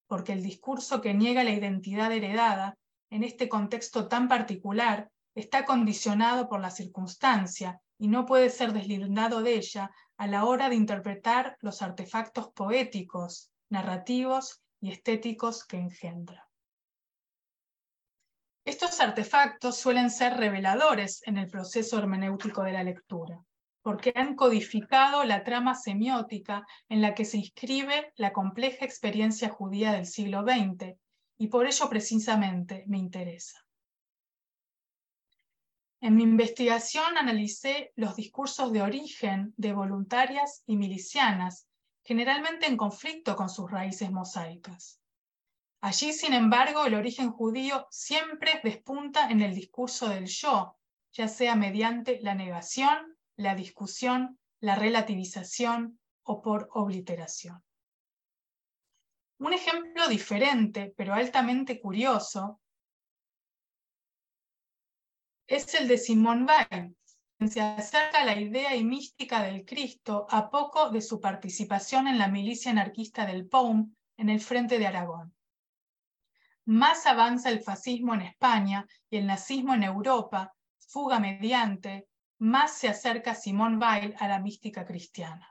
[0.07, 2.77] porque el discurso que niega la identidad heredada
[3.09, 9.41] en este contexto tan particular está condicionado por la circunstancia y no puede ser deslindado
[9.41, 16.50] de ella a la hora de interpretar los artefactos poéticos, narrativos y estéticos que engendra.
[18.63, 23.43] Estos artefactos suelen ser reveladores en el proceso hermenéutico de la lectura,
[23.81, 29.93] porque han codificado la trama semiótica en la que se inscribe la compleja experiencia judía
[29.93, 30.95] del siglo XX,
[31.39, 33.65] y por ello precisamente me interesa.
[35.99, 41.67] En mi investigación analicé los discursos de origen de voluntarias y milicianas,
[42.03, 45.00] generalmente en conflicto con sus raíces mosaicas.
[45.83, 50.77] Allí, sin embargo, el origen judío siempre despunta en el discurso del yo,
[51.11, 57.63] ya sea mediante la negación, la discusión, la relativización o por obliteración.
[59.39, 62.61] Un ejemplo diferente, pero altamente curioso,
[65.47, 66.95] es el de Simón Weil,
[67.39, 72.07] quien se acerca a la idea y mística del Cristo a poco de su participación
[72.07, 75.33] en la milicia anarquista del POUM en el frente de Aragón.
[76.65, 82.07] Más avanza el fascismo en España y el nazismo en Europa, fuga mediante,
[82.39, 85.47] más se acerca Simón Weil a la mística cristiana.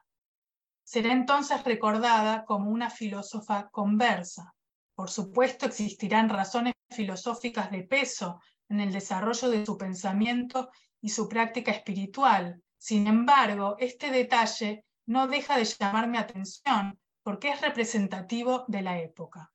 [0.83, 4.55] Será entonces recordada como una filósofa conversa.
[4.95, 10.71] Por supuesto existirán razones filosóficas de peso en el desarrollo de su pensamiento
[11.01, 12.61] y su práctica espiritual.
[12.77, 19.53] Sin embargo, este detalle no deja de llamarme atención porque es representativo de la época.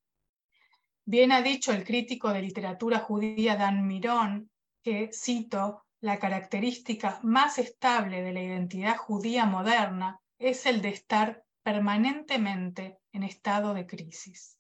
[1.08, 4.50] Bien ha dicho el crítico de literatura judía Dan Mirón
[4.84, 11.44] que, cito, la característica más estable de la identidad judía moderna es el de estar
[11.64, 14.58] permanentemente en estado de crisis.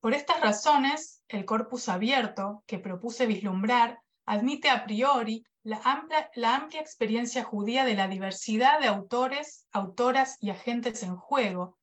[0.00, 6.56] Por estas razones, el corpus abierto que propuse vislumbrar admite a priori la amplia, la
[6.56, 11.77] amplia, experiencia judía de la diversidad de autores, autoras y agentes en juego,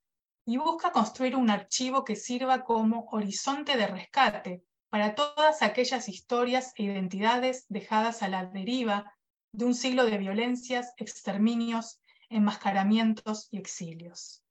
[0.46, 6.72] y busca construir un archivo que sirva como horizonte de rescate para todas aquellas historias
[6.76, 9.12] e identidades dejadas a la deriva
[9.52, 14.44] de un siglo de violencias, exterminios, enmascaramientos y exilios.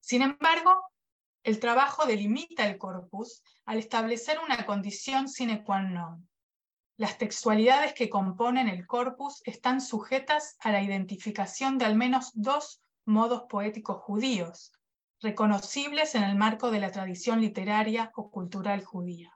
[0.00, 0.80] Sin embargo,
[1.42, 6.28] el trabajo delimita el corpus al establecer una condición sine qua non.
[6.96, 12.82] Las textualidades que componen el corpus están sujetas a la identificación de al menos dos
[13.06, 14.72] modos poéticos judíos,
[15.20, 19.32] reconocibles en el marco de la tradición literaria o cultural judía.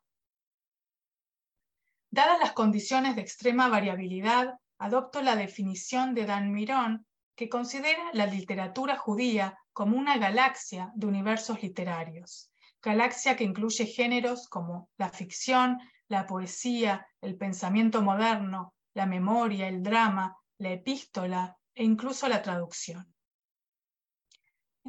[2.11, 7.07] Dadas las condiciones de extrema variabilidad, adopto la definición de Dan Mirón,
[7.37, 12.51] que considera la literatura judía como una galaxia de universos literarios,
[12.83, 19.83] galaxia que incluye géneros como la ficción, la poesía, el pensamiento moderno, la memoria, el
[19.83, 23.15] drama, la epístola e incluso la traducción.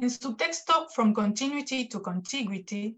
[0.00, 2.96] En su texto From Continuity to Contiguity,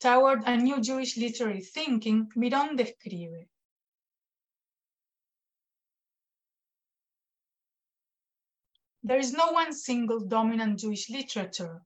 [0.00, 3.46] Toward a New Jewish Literary Thinking, Mirón describe
[9.02, 11.82] There is no one single dominant Jewish literature.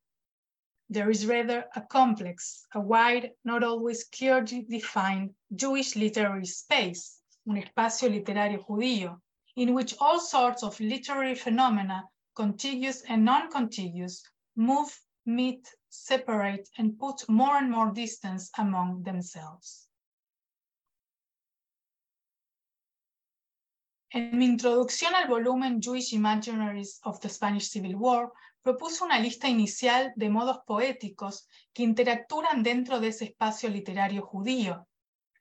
[0.89, 7.57] There is rather a complex, a wide, not always clearly defined Jewish literary space, un
[7.57, 9.21] espacio literario judío,
[9.57, 12.05] in which all sorts of literary phenomena,
[12.35, 14.22] contiguous and non-contiguous,
[14.57, 14.93] move,
[15.24, 19.89] meet, separate, and put more and more distance among themselves.
[24.11, 28.32] En mi introducción al volumen Jewish Imaginaries of the Spanish Civil War,
[28.62, 34.87] propuse una lista inicial de modos poéticos que interactúan dentro de ese espacio literario judío,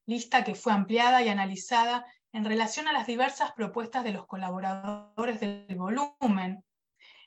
[0.05, 5.39] lista que fue ampliada y analizada en relación a las diversas propuestas de los colaboradores
[5.39, 6.65] del volumen,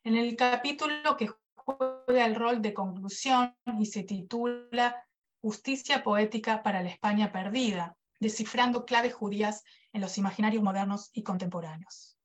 [0.07, 5.04] en el capítulo que juega el rol de conclusión y se titula
[5.42, 12.16] Justicia poética para la España perdida, descifrando claves judías en los imaginarios modernos y contemporáneos.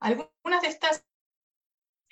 [0.00, 1.04] Algunas de estas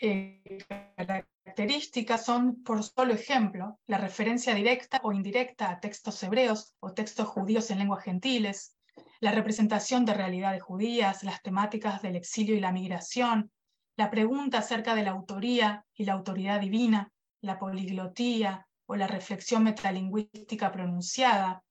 [0.00, 0.64] eh,
[0.96, 7.26] características son, por solo ejemplo, la referencia directa o indirecta a textos hebreos o textos
[7.26, 8.77] judíos en lenguas gentiles,
[9.20, 13.50] la representación de realidades judías, las temáticas del exilio y la migración,
[13.96, 19.64] la pregunta acerca de la autoría y la autoridad divina, la poliglotía o la reflexión
[19.64, 21.62] metalingüística pronunciada,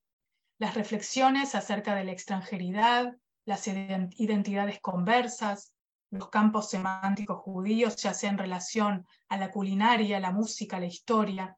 [0.58, 5.72] las reflexiones acerca de la extranjeridad, las identidades conversas,
[6.10, 11.56] los campos semánticos judíos, ya sea en relación a la culinaria, la música, la historia,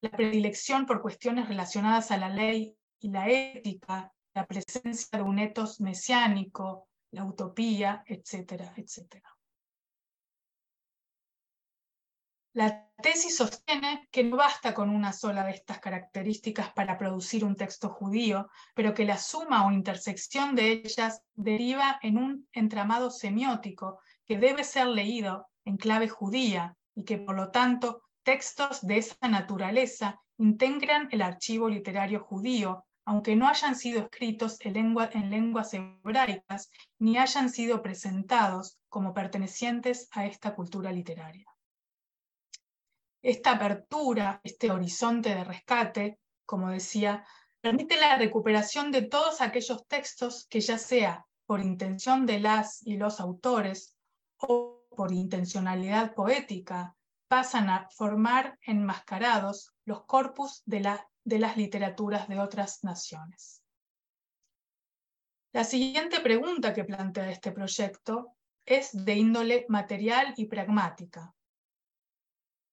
[0.00, 5.40] la predilección por cuestiones relacionadas a la ley y la ética, la presencia de un
[5.40, 9.28] etos mesiánico, la utopía, etcétera, etcétera.
[12.52, 17.56] La tesis sostiene que no basta con una sola de estas características para producir un
[17.56, 23.98] texto judío, pero que la suma o intersección de ellas deriva en un entramado semiótico
[24.24, 29.28] que debe ser leído en clave judía y que por lo tanto textos de esa
[29.28, 36.70] naturaleza integran el archivo literario judío, aunque no hayan sido escritos en, en lenguas hebraicas
[36.98, 41.46] ni hayan sido presentados como pertenecientes a esta cultura literaria.
[43.22, 47.24] Esta apertura, este horizonte de rescate, como decía,
[47.62, 52.98] permite la recuperación de todos aquellos textos que ya sea por intención de las y
[52.98, 53.96] los autores
[54.36, 56.94] o por intencionalidad poética,
[57.26, 63.62] pasan a formar enmascarados los corpus de, de las literaturas de otras naciones.
[65.52, 71.34] La siguiente pregunta que plantea este proyecto es de índole material y pragmática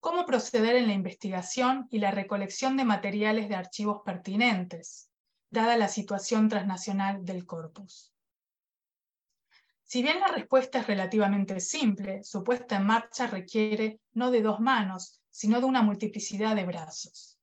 [0.05, 5.09] cómo proceder en la investigación y la recolección de materiales de archivos pertinentes,
[5.49, 8.13] dada la situación transnacional del corpus.
[9.81, 14.59] Si bien la respuesta es relativamente simple, su puesta en marcha requiere no de dos
[14.59, 17.34] manos, sino de una multiplicidad de brazos.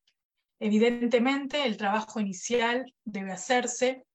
[0.65, 4.05] Evidentemente, el trabajo inicial debe hacerse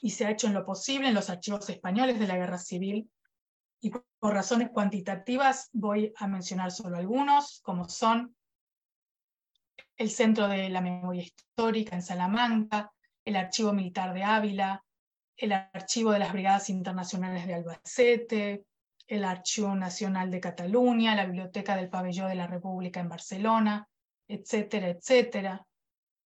[0.00, 3.10] y se ha hecho en lo posible en los archivos españoles de la Guerra Civil.
[3.82, 8.34] Y por razones cuantitativas voy a mencionar solo algunos, como son
[9.98, 12.90] el Centro de la Memoria Histórica en Salamanca,
[13.22, 14.82] el Archivo Militar de Ávila,
[15.36, 18.64] el Archivo de las Brigadas Internacionales de Albacete,
[19.06, 23.86] el Archivo Nacional de Cataluña, la Biblioteca del Pabellón de la República en Barcelona,
[24.34, 25.66] etcétera, etcétera.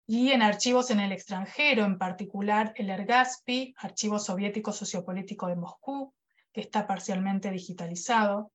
[0.07, 6.15] Y en archivos en el extranjero, en particular el ERGASPI, Archivo Soviético Sociopolítico de Moscú,
[6.53, 8.53] que está parcialmente digitalizado,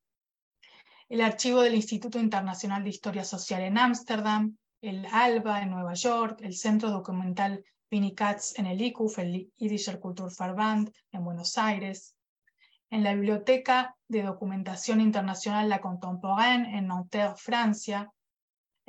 [1.10, 6.40] el archivo del Instituto Internacional de Historia Social en Ámsterdam, el ALBA en Nueva York,
[6.42, 12.16] el Centro Documental Vinnie Katz en el ICUF, el Yidischer Kulturverband en Buenos Aires,
[12.90, 18.10] en la Biblioteca de Documentación Internacional La Contemporaine en Nanterre, Francia,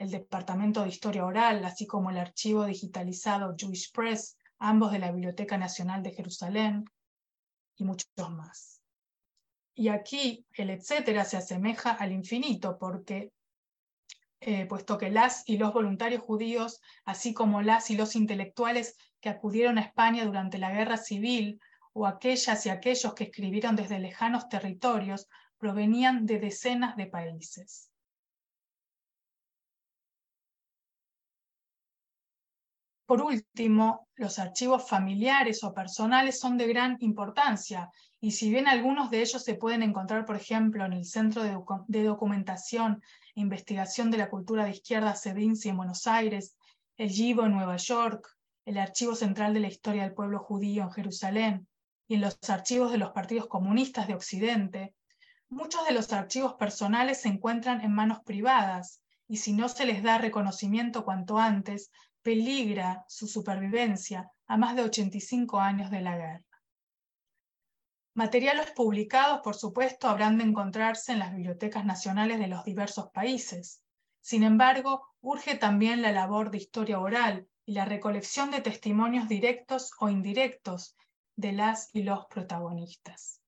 [0.02, 5.12] el Departamento de Historia Oral, así como el archivo digitalizado Jewish Press, ambos de la
[5.12, 6.84] Biblioteca Nacional de Jerusalén,
[7.76, 8.80] y muchos más.
[9.76, 13.30] Y aquí el etcétera se asemeja al infinito, porque
[14.40, 19.28] eh, puesto que las y los voluntarios judíos, así como las y los intelectuales que
[19.28, 21.60] acudieron a España durante la guerra civil,
[21.92, 25.28] o aquellas y aquellos que escribieron desde lejanos territorios,
[25.58, 27.91] provenían de decenas de países.
[33.12, 37.90] Por último, los archivos familiares o personales son de gran importancia
[38.22, 42.04] y si bien algunos de ellos se pueden encontrar, por ejemplo, en el Centro de,
[42.04, 43.02] Documentación
[43.34, 46.56] e Investigación de la Cultura de Izquierda CEDINCI en Buenos Aires,
[46.96, 48.34] el GIBO en Nueva York,
[48.64, 51.68] el Archivo Central de la Historia del Pueblo Judío en Jerusalén
[52.08, 54.94] y en los archivos de los partidos comunistas de Occidente,
[55.50, 60.02] muchos de los archivos personales se encuentran en manos privadas y si no se les
[60.02, 61.90] da reconocimiento cuanto antes,
[62.22, 66.44] peligra su supervivencia a más de 85 años de la guerra.
[68.14, 73.82] Materiales publicados, por supuesto, habrán de encontrarse en las bibliotecas nacionales de los diversos países.
[74.20, 79.92] Sin embargo, urge también la labor de historia oral y la recolección de testimonios directos
[79.98, 80.94] o indirectos
[81.36, 83.40] de las y los protagonistas.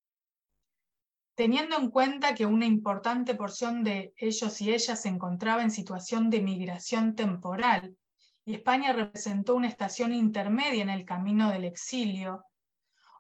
[1.35, 6.31] Teniendo en cuenta que una importante porción de ellos y ellas se encontraba en situación
[6.31, 7.99] de migración temporal
[8.45, 12.45] y España representó una estación intermedia en el camino del exilio,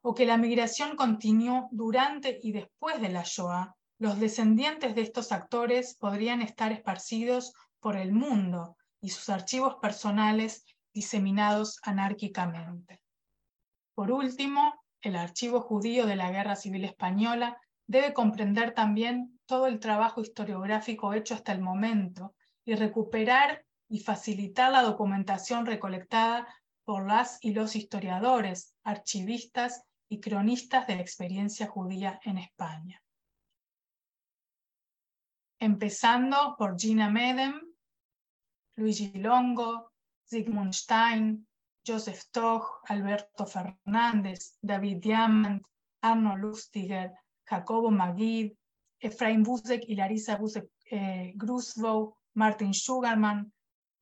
[0.03, 5.33] o que la migración continuó durante y después de la Shoah, los descendientes de estos
[5.33, 13.01] actores podrían estar esparcidos por el mundo y sus archivos personales diseminados anárquicamente.
[13.95, 19.79] Por último, el archivo judío de la Guerra Civil Española debe comprender también todo el
[19.79, 26.47] trabajo historiográfico hecho hasta el momento y recuperar y facilitar la documentación recolectada
[26.85, 33.03] por las y los historiadores, archivistas y cronistas de la experiencia judía en España.
[35.59, 37.61] Empezando por Gina Medem,
[38.77, 39.93] Luigi Longo,
[40.25, 41.47] Sigmund Stein,
[41.87, 45.63] Joseph Toch, Alberto Fernández, David Diamant,
[46.01, 47.13] Arno Lustiger,
[47.45, 48.53] Jacobo Magid,
[48.99, 51.35] Efraín Busek y Larisa Busek eh,
[52.35, 53.53] Martin Sugarman,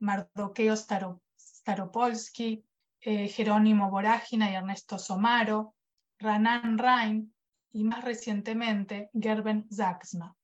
[0.03, 2.63] Mardoqueo Staropolsky,
[2.99, 5.75] eh, Jerónimo Vorágina y Ernesto Somaro,
[6.19, 7.33] Ranan Rein
[7.71, 10.35] y más recientemente Gerben Zaxma.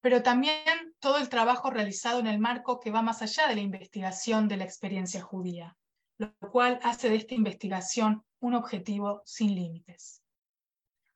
[0.00, 3.62] Pero también todo el trabajo realizado en el marco que va más allá de la
[3.62, 5.76] investigación de la experiencia judía,
[6.18, 10.22] lo cual hace de esta investigación un objetivo sin límites.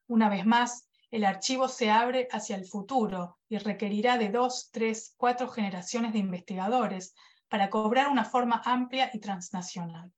[0.09, 5.15] Una vez más, el archivo se abre hacia el futuro y requerirá de dos, tres,
[5.19, 7.15] cuatro generaciones de investigadores
[7.49, 10.11] para cobrar una forma amplia y transnacional.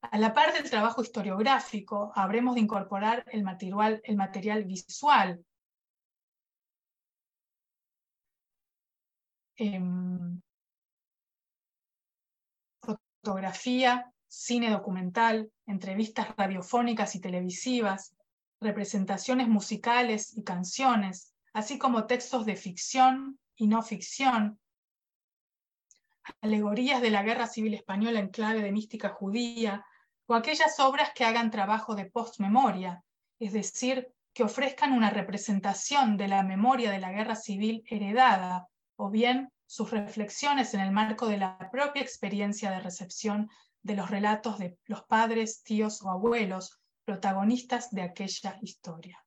[0.00, 5.44] A la par del trabajo historiográfico, habremos de incorporar el material, visual.
[9.56, 10.40] Em,
[12.80, 18.16] fotografía, cine documental, entrevistas radiofónicas y televisivas,
[18.60, 24.60] representaciones musicales y canciones, así como textos de ficción y no ficción,
[26.40, 29.84] alegorías de la Guerra Civil Española en clave de mística judía,
[30.26, 33.02] o aquellas obras que hagan trabajo de postmemoria,
[33.38, 39.10] es decir, que ofrezcan una representación de la memoria de la guerra civil heredada, o
[39.10, 43.50] bien sus reflexiones en el marco de la propia experiencia de recepción
[43.82, 46.79] de los relatos de los padres, tíos o abuelos,
[47.10, 49.18] protagonistas de aquella historia.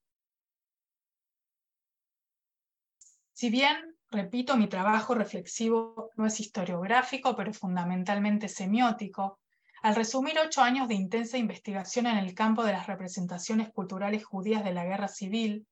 [3.34, 3.76] Si bien,
[4.10, 9.42] repito, mi trabajo reflexivo no es historiográfico, pero fundamentalmente semiótico,
[9.82, 14.64] al resumir ocho años de intensa investigación en el campo de las representaciones culturales judías
[14.64, 15.68] de la guerra civil,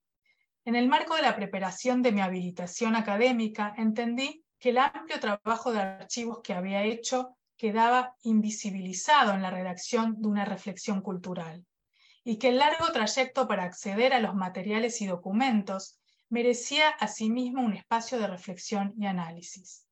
[0.65, 5.71] en el marco de la preparación de mi habilitación académica, entendí que el amplio trabajo
[5.71, 11.65] de archivos que había hecho quedaba invisibilizado en la redacción de una reflexión cultural
[12.23, 15.99] y que el largo trayecto para acceder a los materiales y documentos
[16.29, 19.87] merecía asimismo un espacio de reflexión y análisis.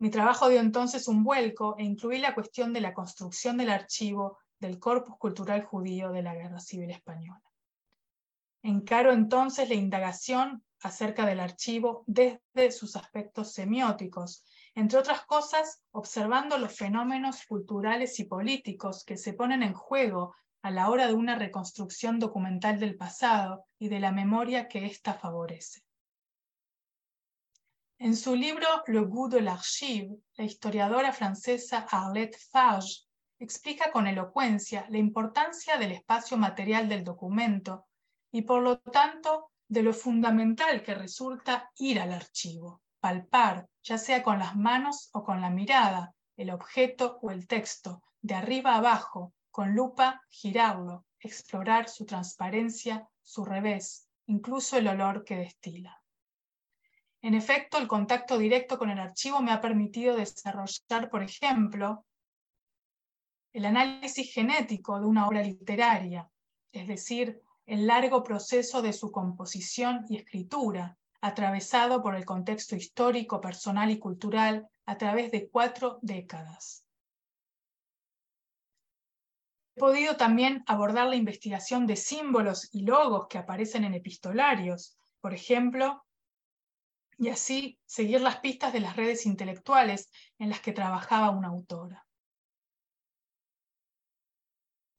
[0.00, 4.38] Mi trabajo dio entonces un vuelco e incluí la cuestión de la construcción del archivo
[4.60, 7.42] del corpus cultural judío de la Guerra Civil Española.
[8.62, 14.44] Encaro entonces la indagación acerca del archivo desde sus aspectos semióticos,
[14.74, 20.70] entre otras cosas, observando los fenómenos culturales y políticos que se ponen en juego a
[20.70, 25.82] la hora de una reconstrucción documental del pasado y de la memoria que ésta favorece.
[28.00, 33.08] En su libro Le goût de l'archive, la historiadora francesa Arlette Farge
[33.40, 37.86] explica con elocuencia la importancia del espacio material del documento
[38.30, 44.22] y por lo tanto de lo fundamental que resulta ir al archivo, palpar, ya sea
[44.22, 49.34] con las manos o con la mirada, el objeto o el texto, de arriba abajo,
[49.58, 56.00] con lupa, girarlo, explorar su transparencia, su revés, incluso el olor que destila.
[57.22, 62.06] En efecto, el contacto directo con el archivo me ha permitido desarrollar, por ejemplo,
[63.52, 66.30] el análisis genético de una obra literaria,
[66.70, 73.40] es decir, el largo proceso de su composición y escritura, atravesado por el contexto histórico,
[73.40, 76.84] personal y cultural a través de cuatro décadas.
[79.78, 86.04] Podido también abordar la investigación de símbolos y logos que aparecen en epistolarios, por ejemplo,
[87.16, 92.04] y así seguir las pistas de las redes intelectuales en las que trabajaba una autora.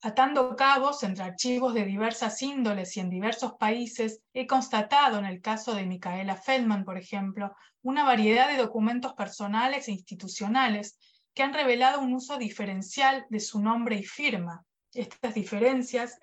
[0.02, 5.42] Atando cabos entre archivos de diversas índoles y en diversos países, he constatado en el
[5.42, 10.98] caso de Micaela Feldman, por ejemplo, una variedad de documentos personales e institucionales
[11.34, 14.64] que han revelado un uso diferencial de su nombre y firma.
[14.94, 16.18] Estas diferencias,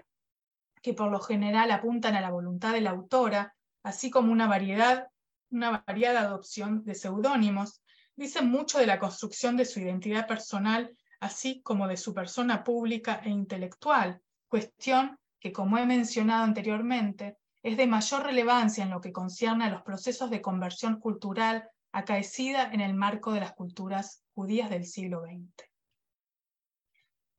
[0.82, 5.08] que por lo general apuntan a la voluntad de la autora, así como una variedad,
[5.50, 7.82] variada adopción de seudónimos,
[8.16, 13.22] dicen mucho de la construcción de su identidad personal así como de su persona pública
[13.24, 19.12] e intelectual, cuestión que, como he mencionado anteriormente, es de mayor relevancia en lo que
[19.12, 24.70] concierne a los procesos de conversión cultural acaecida en el marco de las culturas judías
[24.70, 25.70] del siglo XX.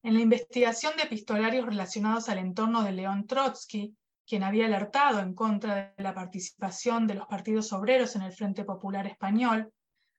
[0.08, 3.94] En la investigación de epistolarios relacionados al entorno de León Trotsky,
[4.26, 8.64] quien había alertado en contra de la participación de los partidos obreros en el Frente
[8.64, 9.70] Popular Español,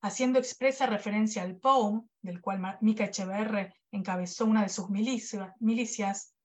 [0.02, 6.36] haciendo expresa referencia al POUM, del cual Mica Echeverre encabezó una de sus milicias,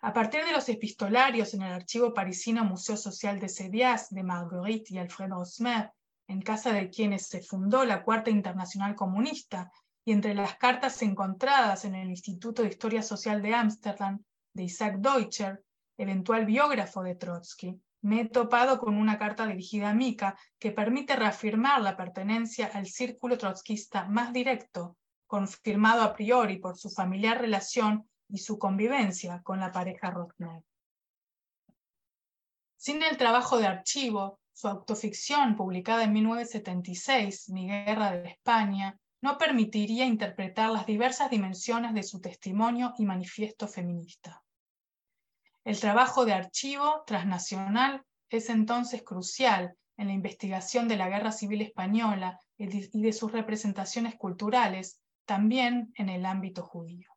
[0.00, 4.94] a partir de los epistolarios en el archivo parisino Museo Social de Sedias de Marguerite
[4.94, 5.92] y Alfred Rosmer,
[6.26, 9.70] en casa de quienes se fundó la Cuarta Internacional Comunista,
[10.04, 14.96] y entre las cartas encontradas en el Instituto de Historia Social de Ámsterdam de Isaac
[14.98, 15.64] Deutscher,
[15.96, 21.16] eventual biógrafo de Trotsky, me he topado con una carta dirigida a Mika que permite
[21.16, 28.06] reafirmar la pertenencia al círculo trotskista más directo, confirmado a priori por su familiar relación
[28.28, 30.62] y su convivencia con la pareja Rothner.
[32.76, 39.38] Sin el trabajo de archivo, su autoficción publicada en 1976, Mi Guerra de España, no
[39.38, 44.44] permitiría interpretar las diversas dimensiones de su testimonio y manifiesto feminista.
[45.64, 51.62] El trabajo de archivo transnacional es entonces crucial en la investigación de la Guerra Civil
[51.62, 57.08] Española y de sus representaciones culturales, también en el ámbito judío.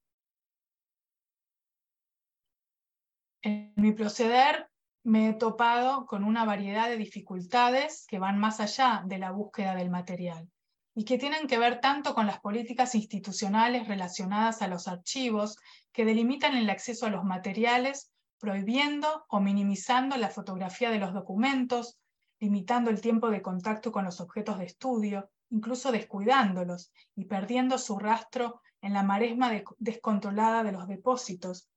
[3.41, 4.70] En mi proceder
[5.03, 9.76] me he topado con una variedad de dificultades que van más allá de la búsqueda
[9.76, 10.49] del material
[10.98, 15.56] y que tienen que ver tanto con las políticas institucionales relacionadas a los archivos
[15.91, 22.00] que delimitan el acceso a los materiales prohibiendo o minimizando la fotografía de los documentos,
[22.39, 28.00] limitando el tiempo de contacto con los objetos de estudio, incluso descuidándolos y perdiendo su
[28.00, 31.70] rastro en la maresma descontrolada de los depósitos,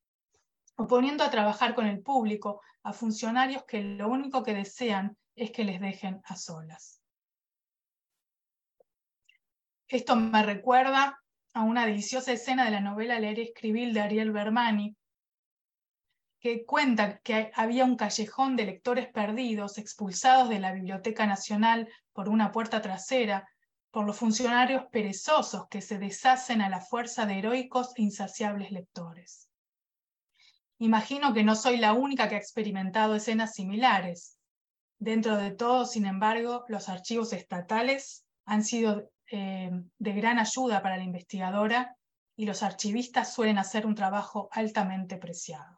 [0.76, 5.50] o poniendo a trabajar con el público a funcionarios que lo único que desean es
[5.50, 6.99] que les dejen a solas.
[9.90, 11.20] Esto me recuerda
[11.52, 14.96] a una deliciosa escena de la novela Leer y Escribir de Ariel Bermani,
[16.38, 22.28] que cuenta que había un callejón de lectores perdidos expulsados de la Biblioteca Nacional por
[22.28, 23.48] una puerta trasera,
[23.90, 29.50] por los funcionarios perezosos que se deshacen a la fuerza de heroicos e insaciables lectores.
[30.78, 34.38] Imagino que no soy la única que ha experimentado escenas similares.
[35.00, 40.96] Dentro de todo, sin embargo, los archivos estatales han sido eh, de gran ayuda para
[40.96, 41.96] la investigadora
[42.36, 45.76] y los archivistas suelen hacer un trabajo altamente preciado.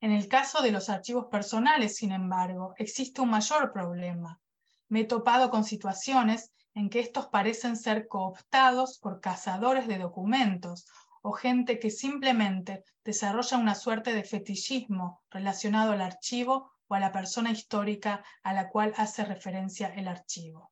[0.00, 4.40] En el caso de los archivos personales, sin embargo, existe un mayor problema.
[4.88, 10.86] Me he topado con situaciones en que estos parecen ser cooptados por cazadores de documentos
[11.22, 17.12] o gente que simplemente desarrolla una suerte de fetichismo relacionado al archivo o a la
[17.12, 20.71] persona histórica a la cual hace referencia el archivo.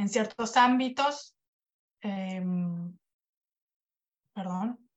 [0.00, 1.36] En ciertos ámbitos,
[2.00, 2.96] em,
[4.32, 4.88] perdón,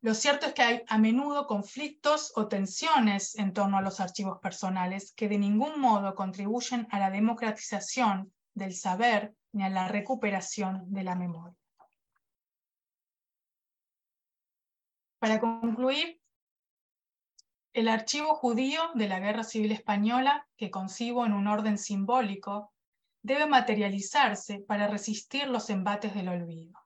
[0.00, 4.40] lo cierto es que hay a menudo conflictos o tensiones en torno a los archivos
[4.40, 10.92] personales que de ningún modo contribuyen a la democratización del saber ni a la recuperación
[10.92, 11.56] de la memoria.
[15.20, 16.20] Para concluir,
[17.72, 22.71] el archivo judío de la Guerra Civil Española, que concibo en un orden simbólico,
[23.22, 26.78] debe materializarse para resistir los embates del olvido.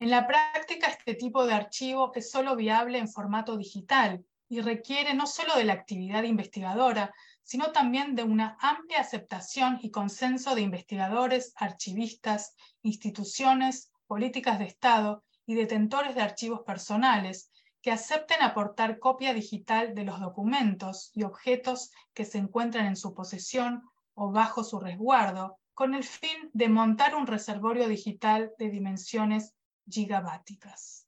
[0.00, 5.14] En la práctica, este tipo de archivo es solo viable en formato digital y requiere
[5.14, 10.62] no solo de la actividad investigadora, sino también de una amplia aceptación y consenso de
[10.62, 17.50] investigadores, archivistas, instituciones, políticas de Estado y detentores de archivos personales
[17.82, 23.14] que acepten aportar copia digital de los documentos y objetos que se encuentran en su
[23.14, 23.89] posesión
[24.22, 29.54] o bajo su resguardo, con el fin de montar un reservorio digital de dimensiones
[29.88, 31.06] gigabáticas.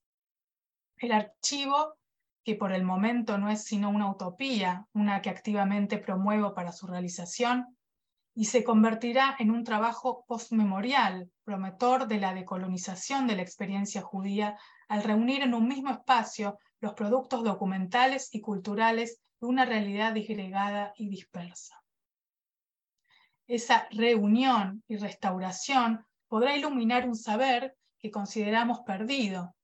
[0.96, 1.98] El archivo,
[2.42, 6.86] que por el momento no es sino una utopía, una que activamente promuevo para su
[6.86, 7.76] realización,
[8.34, 14.56] y se convertirá en un trabajo postmemorial, promotor de la decolonización de la experiencia judía,
[14.88, 20.94] al reunir en un mismo espacio los productos documentales y culturales de una realidad disgregada
[20.96, 21.81] y dispersa.
[23.46, 29.54] Esa reunión y restauración podrá iluminar un saber que consideramos perdido,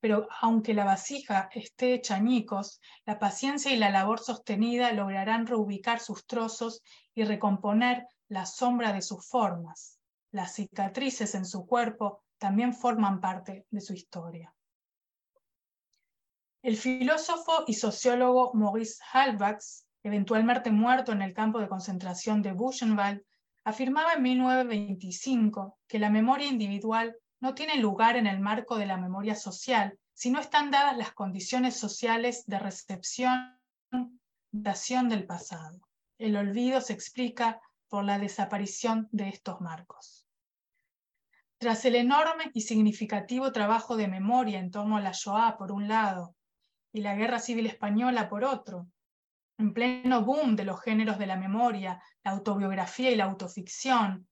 [0.00, 6.00] pero aunque la vasija esté hecha añicos, la paciencia y la labor sostenida lograrán reubicar
[6.00, 6.82] sus trozos
[7.14, 10.00] y recomponer la sombra de sus formas.
[10.32, 14.52] Las cicatrices en su cuerpo también forman parte de su historia.
[16.62, 19.62] El filósofo y sociólogo Maurice Halbach,
[20.02, 23.22] eventualmente muerto en el campo de concentración de Buchenwald,
[23.64, 28.96] afirmaba en 1925 que la memoria individual no tiene lugar en el marco de la
[28.96, 33.58] memoria social si no están dadas las condiciones sociales de recepción
[34.52, 35.80] dación del pasado.
[36.18, 40.26] El olvido se explica por la desaparición de estos marcos.
[41.58, 45.88] Tras el enorme y significativo trabajo de memoria en torno a la Shoah por un
[45.88, 46.34] lado
[46.92, 48.88] y la Guerra Civil Española por otro,
[49.62, 54.28] en pleno boom de los géneros de la memoria, la autobiografía y la autoficción,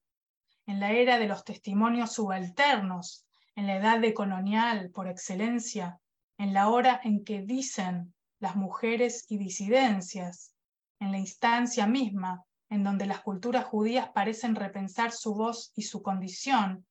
[0.66, 3.24] en la era de los testimonios subalternos,
[3.54, 6.00] en la edad de colonial por excelencia,
[6.36, 10.52] en la hora en que dicen las mujeres y disidencias,
[10.98, 16.02] en la instancia misma en donde las culturas judías parecen repensar su voz y su
[16.02, 16.86] condición,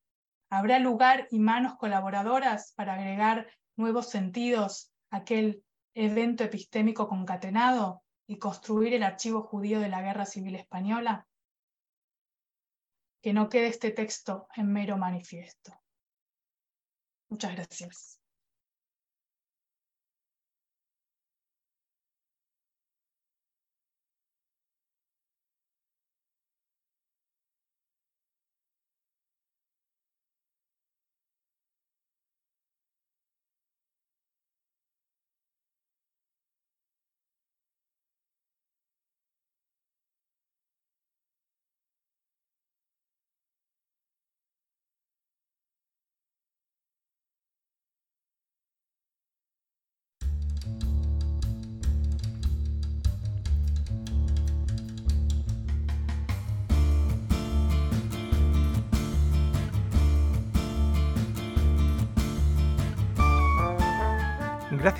[0.48, 5.62] habrá lugar y manos colaboradoras para agregar nuevos sentidos a aquel
[5.94, 11.26] evento epistémico concatenado y construir el archivo judío de la Guerra Civil Española?
[13.20, 15.72] Que no quede este texto en mero manifiesto.
[17.28, 18.19] Muchas gracias.